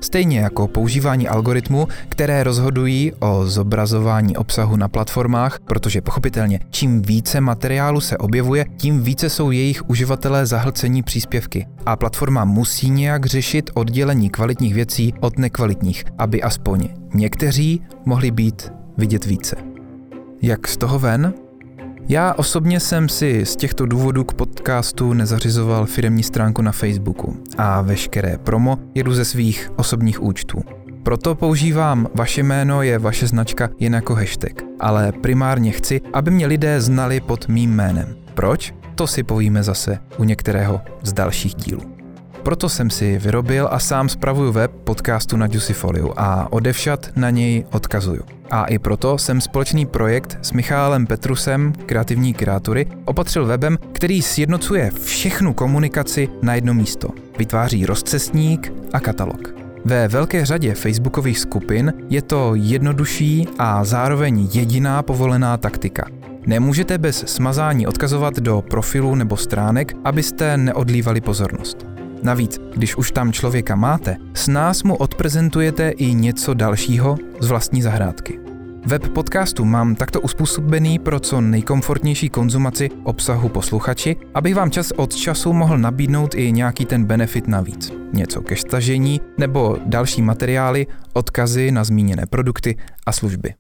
Stejně 0.01 0.41
jako 0.41 0.69
používání 0.69 1.29
algoritmů, 1.29 1.89
které 2.09 2.45
rozhodují 2.45 3.13
o 3.19 3.47
zobrazování 3.47 4.37
obsahu 4.37 4.77
na 4.77 4.89
platformách, 4.89 5.61
protože 5.65 6.01
pochopitelně 6.01 6.61
čím 6.71 7.03
více 7.03 7.41
materiálu 7.41 8.01
se 8.01 8.19
objevuje, 8.19 8.65
tím 8.77 9.03
více 9.03 9.31
jsou 9.31 9.51
jejich 9.51 9.91
uživatelé 9.91 10.47
zahlcení 10.47 11.03
příspěvky. 11.03 11.67
A 11.87 11.97
platforma 11.97 12.45
musí 12.45 12.91
nějak 12.91 13.27
řešit 13.27 13.71
oddělení 13.75 14.31
kvalitních 14.31 14.75
věcí 14.75 15.15
od 15.21 15.39
nekvalitních, 15.39 16.05
aby 16.19 16.43
aspoň 16.43 16.89
někteří 17.15 17.83
mohli 18.05 18.31
být 18.31 18.73
vidět 18.97 19.25
více. 19.27 19.57
Jak 20.43 20.69
z 20.69 20.77
toho 20.77 20.99
ven? 20.99 21.35
Já 22.11 22.35
osobně 22.35 22.81
jsem 22.81 23.09
si 23.09 23.47
z 23.47 23.57
těchto 23.57 23.87
důvodů 23.87 24.25
k 24.25 24.35
podcastu 24.35 25.13
nezařizoval 25.13 25.87
firemní 25.87 26.23
stránku 26.23 26.63
na 26.63 26.73
Facebooku 26.73 27.37
a 27.59 27.81
veškeré 27.81 28.39
promo 28.39 28.79
jedu 28.95 29.15
ze 29.15 29.25
svých 29.25 29.71
osobních 29.77 30.23
účtů. 30.23 30.63
Proto 31.03 31.35
používám 31.35 32.07
vaše 32.15 32.43
jméno 32.43 32.83
je 32.83 32.99
vaše 32.99 33.27
značka 33.27 33.71
jen 33.79 33.95
jako 33.95 34.15
hashtag, 34.15 34.53
ale 34.81 35.13
primárně 35.13 35.71
chci, 35.71 36.01
aby 36.13 36.31
mě 36.31 36.47
lidé 36.47 36.81
znali 36.81 37.21
pod 37.21 37.49
mým 37.49 37.71
jménem. 37.71 38.17
Proč? 38.35 38.75
To 38.95 39.07
si 39.07 39.23
povíme 39.23 39.63
zase 39.63 39.99
u 40.19 40.25
některého 40.25 40.81
z 41.03 41.13
dalších 41.13 41.55
dílů. 41.55 42.00
Proto 42.43 42.69
jsem 42.69 42.91
si 42.91 43.19
vyrobil 43.19 43.69
a 43.71 43.79
sám 43.79 44.09
spravuju 44.09 44.53
web 44.53 44.71
podcastu 44.85 45.37
na 45.37 45.47
Juicyfolio 45.47 46.13
a 46.17 46.53
odevšat 46.53 47.11
na 47.17 47.31
něj 47.31 47.65
odkazuju. 47.73 48.23
A 48.51 48.65
i 48.65 48.79
proto 48.79 49.19
jsem 49.19 49.41
společný 49.41 49.87
projekt 49.87 50.39
s 50.43 50.53
Michálem 50.53 51.07
Petrusem, 51.07 51.73
kreativní 51.87 52.35
kreatury, 52.35 52.87
opatřil 53.05 53.47
webem, 53.47 53.79
který 53.93 54.23
sjednocuje 54.23 54.91
všechnu 55.05 55.55
komunikaci 55.55 56.29
na 56.43 56.55
jedno 56.55 56.75
místo. 56.75 57.09
Vytváří 57.39 57.87
rozcestník 57.87 58.73
a 58.93 59.01
katalog. 59.01 59.55
Ve 59.85 60.09
velké 60.09 60.47
řadě 60.47 60.75
facebookových 60.75 61.39
skupin 61.39 61.93
je 62.09 62.23
to 62.23 62.55
jednodušší 62.55 63.49
a 63.59 63.85
zároveň 63.85 64.49
jediná 64.53 65.03
povolená 65.03 65.57
taktika. 65.57 66.07
Nemůžete 66.47 66.99
bez 66.99 67.25
smazání 67.27 67.87
odkazovat 67.87 68.37
do 68.37 68.63
profilu 68.71 69.15
nebo 69.15 69.37
stránek, 69.37 69.93
abyste 70.05 70.57
neodlívali 70.57 71.21
pozornost. 71.21 71.90
Navíc, 72.23 72.61
když 72.75 72.97
už 72.97 73.11
tam 73.11 73.33
člověka 73.33 73.77
máte, 73.77 74.17
s 74.35 74.49
nás 74.49 74.83
mu 74.83 74.97
odprezentujete 74.97 75.91
i 75.91 76.15
něco 76.15 76.55
dalšího 76.55 77.17
z 77.41 77.49
vlastní 77.49 77.83
zahrádky. 77.83 78.39
Web 78.87 79.09
podcastu 79.09 79.65
mám 79.65 79.95
takto 79.95 80.21
uspůsobený 80.21 80.99
pro 80.99 81.21
co 81.21 81.41
nejkomfortnější 81.41 82.29
konzumaci 82.29 82.89
obsahu 83.05 83.49
posluchači, 83.49 84.17
abych 84.35 84.55
vám 84.55 84.71
čas 84.71 84.91
od 84.97 85.15
času 85.15 85.53
mohl 85.53 85.79
nabídnout 85.79 86.35
i 86.35 86.53
nějaký 86.53 86.85
ten 86.85 87.05
benefit 87.05 87.49
navíc. 87.49 87.93
Něco 88.13 88.43
ke 88.43 88.57
stažení 88.57 89.21
nebo 89.39 89.77
další 89.87 90.23
materiály, 90.23 90.87
odkazy 91.13 91.73
na 91.73 91.85
zmíněné 91.85 92.27
produkty 92.27 92.77
a 93.07 93.13
služby. 93.13 93.55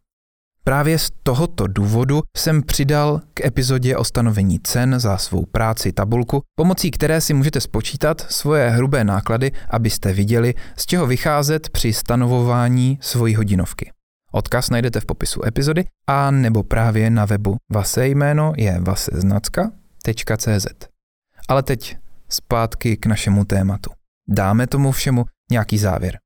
Právě 0.64 0.98
z 0.98 1.10
tohoto 1.22 1.66
důvodu 1.66 2.20
jsem 2.36 2.62
přidal 2.62 3.20
k 3.34 3.44
epizodě 3.44 3.96
o 3.96 4.04
stanovení 4.04 4.60
cen 4.60 5.00
za 5.00 5.16
svou 5.16 5.46
práci 5.46 5.92
tabulku, 5.92 6.42
pomocí 6.54 6.90
které 6.90 7.20
si 7.20 7.34
můžete 7.34 7.60
spočítat 7.60 8.26
svoje 8.30 8.70
hrubé 8.70 9.04
náklady, 9.04 9.52
abyste 9.70 10.12
viděli, 10.12 10.54
z 10.76 10.86
čeho 10.86 11.06
vycházet 11.06 11.68
při 11.68 11.92
stanovování 11.92 12.98
svojí 13.02 13.34
hodinovky. 13.34 13.92
Odkaz 14.32 14.70
najdete 14.70 15.00
v 15.00 15.06
popisu 15.06 15.46
epizody 15.46 15.84
a 16.06 16.30
nebo 16.30 16.62
právě 16.62 17.10
na 17.10 17.24
webu 17.24 17.56
Vase 17.72 18.06
jméno 18.08 18.52
je 18.56 18.80
vaseznacka.cz. 18.80 20.66
Ale 21.48 21.62
teď 21.62 21.96
zpátky 22.28 22.96
k 22.96 23.06
našemu 23.06 23.44
tématu. 23.44 23.90
Dáme 24.28 24.66
tomu 24.66 24.92
všemu 24.92 25.24
nějaký 25.50 25.78
závěr. 25.78 26.18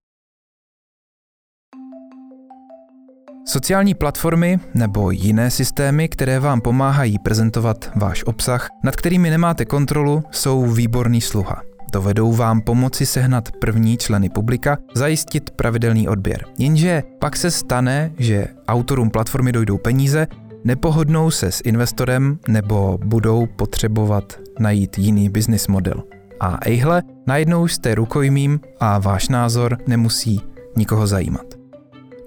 Sociální 3.47 3.95
platformy 3.95 4.59
nebo 4.75 5.11
jiné 5.11 5.51
systémy, 5.51 6.09
které 6.09 6.41
vám 6.41 6.61
pomáhají 6.61 7.19
prezentovat 7.19 7.91
váš 7.97 8.25
obsah, 8.25 8.69
nad 8.85 8.97
kterými 8.97 9.31
nemáte 9.31 9.65
kontrolu, 9.65 10.23
jsou 10.31 10.67
výborný 10.67 11.21
sluha. 11.21 11.63
Dovedou 11.93 12.33
vám 12.33 12.61
pomoci 12.61 13.07
sehnat 13.07 13.49
první 13.61 13.97
členy 13.97 14.31
publika, 14.31 14.79
zajistit 14.95 15.51
pravidelný 15.51 16.09
odběr. 16.09 16.45
Jenže 16.59 17.03
pak 17.19 17.37
se 17.37 17.51
stane, 17.51 18.13
že 18.19 18.47
autorům 18.69 19.11
platformy 19.11 19.53
dojdou 19.53 19.79
peníze, 19.79 20.27
nepohodnou 20.65 21.31
se 21.31 21.53
s 21.53 21.61
investorem 21.65 22.39
nebo 22.49 22.99
budou 23.05 23.47
potřebovat 23.47 24.39
najít 24.59 24.99
jiný 24.99 25.29
business 25.29 25.69
model. 25.69 26.03
A 26.41 26.59
ejhle, 26.63 27.03
najednou 27.27 27.69
jste 27.69 27.95
rukojmím 27.95 28.61
a 28.81 28.99
váš 28.99 29.29
názor 29.29 29.79
nemusí 29.87 30.41
nikoho 30.77 31.07
zajímat. 31.07 31.64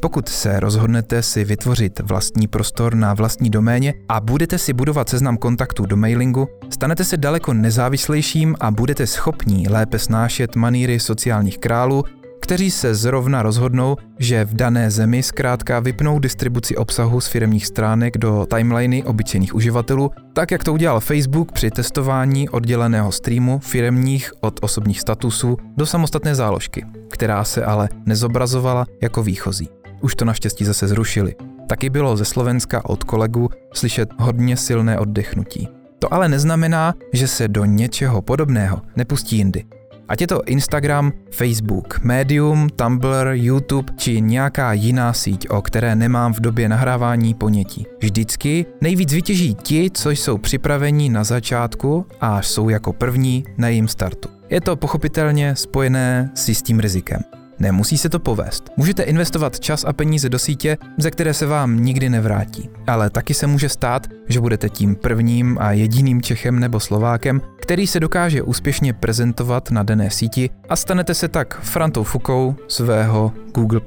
Pokud 0.02 0.30
se 0.30 0.60
rozhodnete 0.60 1.24
si 1.24 1.44
vytvořit 1.44 2.00
vlastní 2.00 2.48
prostor 2.48 2.96
na 2.96 3.14
vlastní 3.14 3.50
doméně 3.50 3.94
a 4.10 4.20
budete 4.20 4.58
si 4.58 4.74
budovat 4.74 5.10
seznam 5.10 5.38
kontaktů 5.38 5.86
do 5.86 5.98
mailingu, 5.98 6.48
stanete 6.70 7.04
se 7.04 7.18
daleko 7.18 7.54
nezávislejším 7.54 8.56
a 8.60 8.72
budete 8.72 9.08
schopní 9.08 9.68
lépe 9.68 10.00
snášet 10.00 10.56
maníry 10.56 11.00
sociálních 11.00 11.58
králů, 11.58 12.04
kteří 12.42 12.72
se 12.72 12.96
zrovna 12.96 13.44
rozhodnou, 13.44 13.96
že 14.20 14.46
v 14.46 14.54
dané 14.54 14.92
zemi 14.92 15.24
zkrátka 15.24 15.80
vypnou 15.80 16.20
distribuci 16.20 16.76
obsahu 16.76 17.22
z 17.22 17.28
firmních 17.28 17.66
stránek 17.66 18.18
do 18.18 18.48
timeliny 18.56 19.04
obyčejných 19.04 19.56
uživatelů, 19.56 20.12
tak 20.34 20.52
jak 20.52 20.64
to 20.64 20.74
udělal 20.74 21.00
Facebook 21.00 21.52
při 21.52 21.72
testování 21.72 22.50
odděleného 22.50 23.12
streamu 23.12 23.60
firmních 23.60 24.32
od 24.42 24.60
osobních 24.62 25.02
statusů 25.02 25.58
do 25.78 25.86
samostatné 25.86 26.36
záložky, 26.36 26.86
která 27.10 27.44
se 27.44 27.66
ale 27.66 27.90
nezobrazovala 28.06 28.86
jako 29.02 29.24
výchozí. 29.24 29.70
Už 30.02 30.16
to 30.16 30.26
naštěstí 30.26 30.66
zase 30.66 30.88
zrušili. 30.88 31.36
Taky 31.68 31.90
bylo 31.90 32.18
ze 32.18 32.26
Slovenska 32.26 32.86
od 32.86 33.04
kolegu 33.04 33.50
slyšet 33.74 34.10
hodně 34.20 34.58
silné 34.58 35.00
oddechnutí. 35.00 35.68
To 36.00 36.14
ale 36.14 36.30
neznamená, 36.30 36.94
že 37.14 37.28
se 37.28 37.48
do 37.48 37.66
něčeho 37.66 38.22
podobného 38.22 38.82
nepustí 38.96 39.38
jindy. 39.38 39.64
Ať 40.08 40.22
je 40.22 40.28
to 40.28 40.44
Instagram, 40.44 41.12
Facebook, 41.32 42.00
Medium, 42.04 42.70
Tumblr, 42.70 43.28
YouTube 43.32 43.94
či 43.98 44.22
nějaká 44.22 44.74
jiná 44.74 45.14
síť, 45.14 45.50
o 45.50 45.62
které 45.62 45.96
nemám 45.96 46.34
v 46.34 46.40
době 46.40 46.70
nahrávání 46.70 47.34
ponětí. 47.34 47.86
Vždycky 48.00 48.66
nejvíc 48.82 49.14
vytěží 49.14 49.56
ti, 49.56 49.90
co 49.94 50.10
jsou 50.10 50.38
připraveni 50.38 51.10
na 51.10 51.24
začátku 51.24 52.06
a 52.22 52.42
jsou 52.42 52.70
jako 52.70 52.94
první 52.94 53.44
na 53.58 53.68
jejím 53.68 53.88
startu. 53.88 54.30
Je 54.50 54.62
to 54.62 54.76
pochopitelně 54.76 55.56
spojené 55.56 56.32
s 56.36 56.50
jistým 56.50 56.80
rizikem. 56.80 57.22
Nemusí 57.60 57.98
se 57.98 58.10
to 58.10 58.20
povést. 58.20 58.70
Můžete 58.78 59.04
investovat 59.04 59.60
čas 59.60 59.86
a 59.88 59.94
peníze 59.94 60.30
do 60.30 60.40
sítě, 60.40 60.78
ze 60.98 61.12
které 61.12 61.34
se 61.34 61.46
vám 61.46 61.80
nikdy 61.80 62.10
nevrátí. 62.10 62.70
Ale 62.88 63.10
taky 63.10 63.34
se 63.34 63.48
může 63.48 63.70
stát, 63.70 64.08
že 64.28 64.40
budete 64.40 64.70
tím 64.70 64.96
prvním 64.96 65.58
a 65.62 65.72
jediným 65.72 66.22
Čechem 66.22 66.60
nebo 66.60 66.80
Slovákem, 66.80 67.42
který 67.60 67.88
se 67.88 68.00
dokáže 68.00 68.42
úspěšně 68.42 68.94
prezentovat 68.94 69.72
na 69.72 69.84
dané 69.84 70.12
síti 70.12 70.50
a 70.70 70.76
stanete 70.76 71.14
se 71.14 71.28
tak 71.28 71.62
Frantou 71.62 72.04
Fukou 72.04 72.56
svého 72.68 73.34
Google+. 73.54 73.82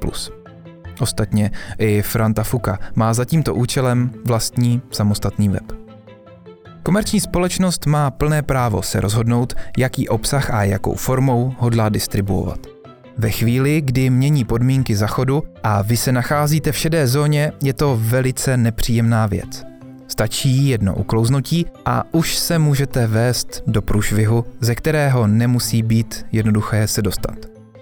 Ostatně 0.99 1.51
i 1.77 2.01
Franta 2.01 2.43
Fuka 2.43 2.79
má 2.95 3.13
za 3.13 3.25
tímto 3.25 3.55
účelem 3.55 4.11
vlastní 4.25 4.81
samostatný 4.91 5.49
web. 5.49 5.63
Komerční 6.83 7.19
společnost 7.19 7.85
má 7.85 8.11
plné 8.11 8.41
právo 8.41 8.81
se 8.81 9.01
rozhodnout, 9.01 9.53
jaký 9.77 10.09
obsah 10.09 10.49
a 10.49 10.63
jakou 10.63 10.95
formou 10.95 11.53
hodlá 11.57 11.89
distribuovat. 11.89 12.80
Ve 13.21 13.29
chvíli, 13.29 13.81
kdy 13.81 14.09
mění 14.09 14.45
podmínky 14.45 14.95
zachodu 14.95 15.43
a 15.63 15.81
vy 15.81 15.97
se 15.97 16.11
nacházíte 16.11 16.71
v 16.71 16.77
šedé 16.77 17.07
zóně, 17.07 17.51
je 17.63 17.73
to 17.73 17.99
velice 18.01 18.57
nepříjemná 18.57 19.25
věc. 19.25 19.63
Stačí 20.07 20.67
jedno 20.67 20.95
uklouznutí 20.95 21.65
a 21.85 22.03
už 22.11 22.37
se 22.37 22.59
můžete 22.59 23.07
vést 23.07 23.63
do 23.67 23.81
průšvihu, 23.81 24.45
ze 24.59 24.75
kterého 24.75 25.27
nemusí 25.27 25.83
být 25.83 26.25
jednoduché 26.31 26.87
se 26.87 27.01
dostat. 27.01 27.35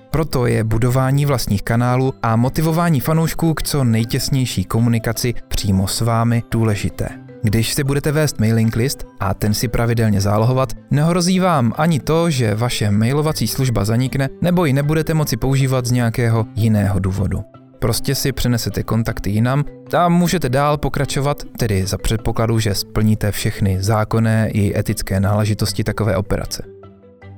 Proto 0.10 0.46
je 0.46 0.64
budování 0.64 1.26
vlastních 1.26 1.64
kanálů 1.64 2.14
a 2.24 2.36
motivování 2.36 3.00
fanoušků 3.00 3.54
k 3.54 3.64
co 3.64 3.84
nejtěsnější 3.84 4.64
komunikaci 4.64 5.34
přímo 5.48 5.88
s 5.88 6.02
vámi 6.02 6.44
důležité. 6.52 7.29
Když 7.44 7.74
si 7.74 7.84
budete 7.84 8.12
vést 8.12 8.40
mailing 8.40 8.76
list 8.76 9.08
a 9.20 9.34
ten 9.34 9.54
si 9.54 9.68
pravidelně 9.68 10.22
zálohovat, 10.22 10.74
nehrozí 10.92 11.40
vám 11.40 11.74
ani 11.78 12.00
to, 12.00 12.30
že 12.30 12.56
vaše 12.56 12.92
mailovací 12.92 13.48
služba 13.48 13.86
zanikne 13.86 14.30
nebo 14.42 14.66
ji 14.66 14.74
nebudete 14.74 15.14
moci 15.14 15.38
používat 15.38 15.86
z 15.86 15.92
nějakého 15.92 16.46
jiného 16.56 17.00
důvodu. 17.00 17.44
Prostě 17.80 18.16
si 18.16 18.32
přenesete 18.32 18.84
kontakty 18.84 19.30
jinam 19.30 19.66
a 19.98 20.10
můžete 20.10 20.50
dál 20.50 20.78
pokračovat, 20.78 21.44
tedy 21.58 21.86
za 21.86 21.98
předpokladu, 21.98 22.60
že 22.60 22.76
splníte 22.76 23.32
všechny 23.32 23.84
zákonné 23.84 24.50
i 24.50 24.80
etické 24.80 25.20
náležitosti 25.20 25.84
takové 25.84 26.18
operace. 26.18 26.79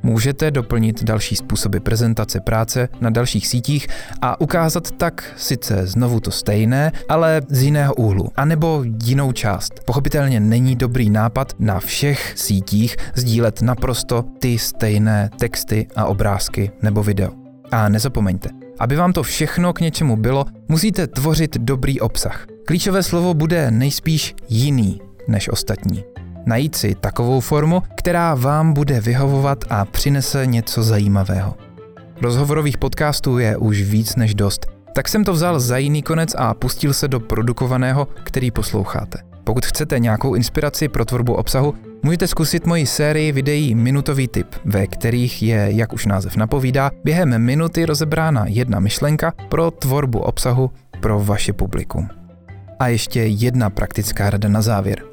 Můžete 0.04 0.52
doplnit 0.52 1.04
další 1.04 1.36
způsoby 1.36 1.78
prezentace 1.78 2.40
práce 2.40 2.90
na 3.02 3.10
dalších 3.10 3.48
sítích 3.48 3.88
a 4.22 4.42
ukázat 4.42 4.92
tak 4.92 5.34
sice 5.38 5.88
znovu 5.88 6.20
to 6.20 6.32
stejné, 6.32 6.92
ale 7.10 7.42
z 7.50 7.64
jiného 7.64 7.94
úhlu, 7.94 8.30
anebo 8.36 8.84
jinou 9.06 9.32
část. 9.32 9.74
Pochopitelně 9.86 10.40
není 10.40 10.76
dobrý 10.76 11.10
nápad 11.10 11.54
na 11.60 11.80
všech 11.80 12.34
sítích 12.36 12.96
sdílet 13.16 13.62
naprosto 13.62 14.26
ty 14.40 14.60
stejné 14.60 15.30
texty 15.40 15.88
a 15.96 16.06
obrázky 16.06 16.72
nebo 16.82 17.04
video. 17.04 17.32
A 17.72 17.90
nezapomeňte, 17.90 18.50
aby 18.80 18.96
vám 18.96 19.14
to 19.14 19.24
všechno 19.24 19.74
k 19.74 19.82
něčemu 19.82 20.16
bylo, 20.18 20.46
musíte 20.68 21.08
tvořit 21.08 21.58
dobrý 21.58 22.00
obsah. 22.00 22.46
Klíčové 22.66 23.04
slovo 23.04 23.34
bude 23.34 23.72
nejspíš 23.72 24.36
jiný 24.50 25.02
než 25.28 25.50
ostatní. 25.50 26.04
Najít 26.46 26.76
si 26.76 26.96
takovou 26.96 27.40
formu, 27.40 27.84
která 27.96 28.36
vám 28.36 28.74
bude 28.74 29.02
vyhovovat 29.02 29.66
a 29.70 29.86
přinese 29.86 30.46
něco 30.46 30.84
zajímavého. 30.84 31.56
Rozhovorových 32.22 32.78
podcastů 32.78 33.38
je 33.38 33.58
už 33.58 33.82
víc 33.82 34.16
než 34.16 34.36
dost, 34.36 34.66
tak 34.96 35.08
jsem 35.08 35.24
to 35.24 35.34
vzal 35.34 35.60
za 35.60 35.78
jiný 35.78 36.04
konec 36.04 36.36
a 36.38 36.54
pustil 36.54 36.94
se 36.94 37.08
do 37.08 37.20
produkovaného, 37.20 38.08
který 38.24 38.52
posloucháte. 38.52 39.20
Pokud 39.44 39.66
chcete 39.66 40.00
nějakou 40.00 40.36
inspiraci 40.36 40.88
pro 40.88 41.06
tvorbu 41.06 41.34
obsahu, 41.34 41.74
můžete 42.04 42.28
zkusit 42.28 42.66
moji 42.66 42.86
sérii 42.86 43.32
videí 43.32 43.76
Minutový 43.76 44.28
tip, 44.28 44.48
ve 44.66 44.88
kterých 44.88 45.44
je, 45.44 45.68
jak 45.72 45.94
už 45.94 46.06
název 46.06 46.36
napovídá, 46.36 46.92
během 47.04 47.42
minuty 47.42 47.86
rozebrána 47.86 48.46
jedna 48.48 48.80
myšlenka 48.80 49.34
pro 49.50 49.72
tvorbu 49.72 50.20
obsahu 50.20 50.72
pro 51.00 51.20
vaše 51.20 51.54
publikum. 51.54 52.10
A 52.80 52.88
ještě 52.88 53.20
jedna 53.20 53.70
praktická 53.70 54.30
rada 54.30 54.50
na 54.50 54.62
závěr. 54.62 55.11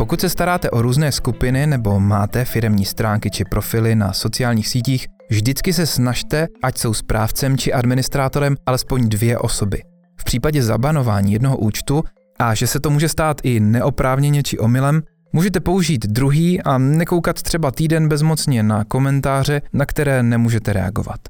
Pokud 0.00 0.20
se 0.20 0.28
staráte 0.28 0.70
o 0.70 0.82
různé 0.82 1.12
skupiny 1.12 1.66
nebo 1.66 2.00
máte 2.00 2.44
firemní 2.44 2.84
stránky 2.84 3.30
či 3.30 3.44
profily 3.44 3.94
na 3.94 4.12
sociálních 4.12 4.68
sítích, 4.68 5.06
vždycky 5.30 5.72
se 5.72 5.86
snažte, 5.86 6.46
ať 6.62 6.78
jsou 6.78 6.94
správcem 6.94 7.58
či 7.58 7.72
administrátorem, 7.72 8.56
alespoň 8.66 9.08
dvě 9.08 9.38
osoby. 9.38 9.82
V 10.20 10.24
případě 10.24 10.62
zabanování 10.62 11.32
jednoho 11.32 11.56
účtu 11.56 12.04
a 12.38 12.54
že 12.54 12.66
se 12.66 12.80
to 12.80 12.90
může 12.90 13.08
stát 13.08 13.40
i 13.42 13.60
neoprávněně 13.60 14.42
či 14.42 14.58
omylem, 14.58 15.02
můžete 15.32 15.60
použít 15.60 16.06
druhý 16.06 16.62
a 16.62 16.78
nekoukat 16.78 17.42
třeba 17.42 17.70
týden 17.70 18.08
bezmocně 18.08 18.62
na 18.62 18.84
komentáře, 18.84 19.62
na 19.72 19.86
které 19.86 20.22
nemůžete 20.22 20.72
reagovat. 20.72 21.20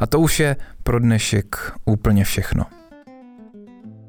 A 0.00 0.06
to 0.06 0.20
už 0.20 0.40
je 0.40 0.56
pro 0.82 0.98
dnešek 0.98 1.72
úplně 1.84 2.24
všechno. 2.24 2.64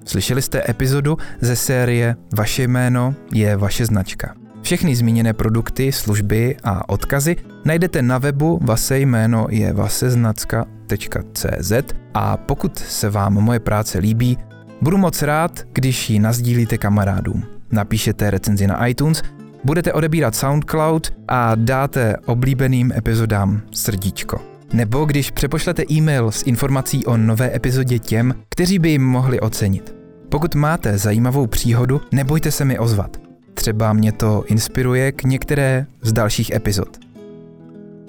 Slyšeli 0.07 0.41
jste 0.41 0.63
epizodu 0.69 1.17
ze 1.41 1.55
série 1.55 2.15
Vaše 2.37 2.63
jméno 2.63 3.15
je 3.33 3.55
vaše 3.55 3.85
značka. 3.85 4.35
Všechny 4.61 4.95
zmíněné 4.95 5.33
produkty, 5.33 5.91
služby 5.91 6.55
a 6.63 6.89
odkazy 6.89 7.35
najdete 7.65 8.01
na 8.01 8.17
webu 8.17 8.59
Vase 8.61 8.99
jméno 8.99 9.47
je 9.49 9.73
vaseznacka.cz 9.73 11.71
a 12.13 12.37
pokud 12.37 12.77
se 12.77 13.09
vám 13.09 13.33
moje 13.33 13.59
práce 13.59 13.99
líbí, 13.99 14.37
budu 14.81 14.97
moc 14.97 15.21
rád, 15.21 15.63
když 15.73 16.09
ji 16.09 16.19
nazdílíte 16.19 16.77
kamarádům. 16.77 17.43
Napíšete 17.71 18.31
recenzi 18.31 18.67
na 18.67 18.87
iTunes, 18.87 19.21
budete 19.63 19.93
odebírat 19.93 20.35
SoundCloud 20.35 21.13
a 21.27 21.55
dáte 21.55 22.15
oblíbeným 22.25 22.93
epizodám 22.97 23.61
srdíčko. 23.71 24.41
Nebo 24.73 25.05
když 25.05 25.31
přepošlete 25.31 25.83
e-mail 25.91 26.31
s 26.31 26.43
informací 26.43 27.05
o 27.05 27.17
nové 27.17 27.55
epizodě 27.55 27.99
těm, 27.99 28.33
kteří 28.49 28.79
by 28.79 28.89
jim 28.89 29.03
mohli 29.03 29.39
ocenit. 29.39 29.96
Pokud 30.29 30.55
máte 30.55 30.97
zajímavou 30.97 31.47
příhodu, 31.47 32.01
nebojte 32.11 32.51
se 32.51 32.65
mi 32.65 32.79
ozvat. 32.79 33.17
Třeba 33.53 33.93
mě 33.93 34.11
to 34.11 34.43
inspiruje 34.47 35.11
k 35.11 35.23
některé 35.23 35.85
z 36.01 36.13
dalších 36.13 36.51
epizod. 36.51 36.97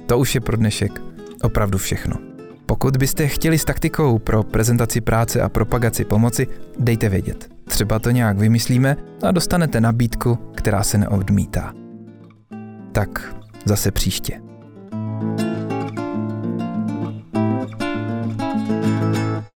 To 0.07 0.19
už 0.19 0.35
je 0.35 0.41
pro 0.41 0.57
dnešek 0.57 1.01
opravdu 1.43 1.79
všechno. 1.79 2.17
Pokud 2.67 2.97
byste 2.97 3.29
chtěli 3.29 3.59
s 3.59 3.65
taktikou 3.65 4.19
pro 4.19 4.43
prezentaci 4.43 5.01
práce 5.01 5.41
a 5.41 5.49
propagaci 5.49 6.05
pomoci, 6.05 6.47
dejte 6.79 7.09
vědět. 7.09 7.49
Třeba 7.69 7.99
to 7.99 8.11
nějak 8.11 8.39
vymyslíme 8.39 8.97
a 9.23 9.31
dostanete 9.31 9.81
nabídku, 9.81 10.39
která 10.55 10.83
se 10.83 10.99
neodmítá. 10.99 11.75
Tak, 12.93 13.37
zase 13.65 13.91
příště. 13.91 14.41
thank 15.21 15.41
you 15.41 15.48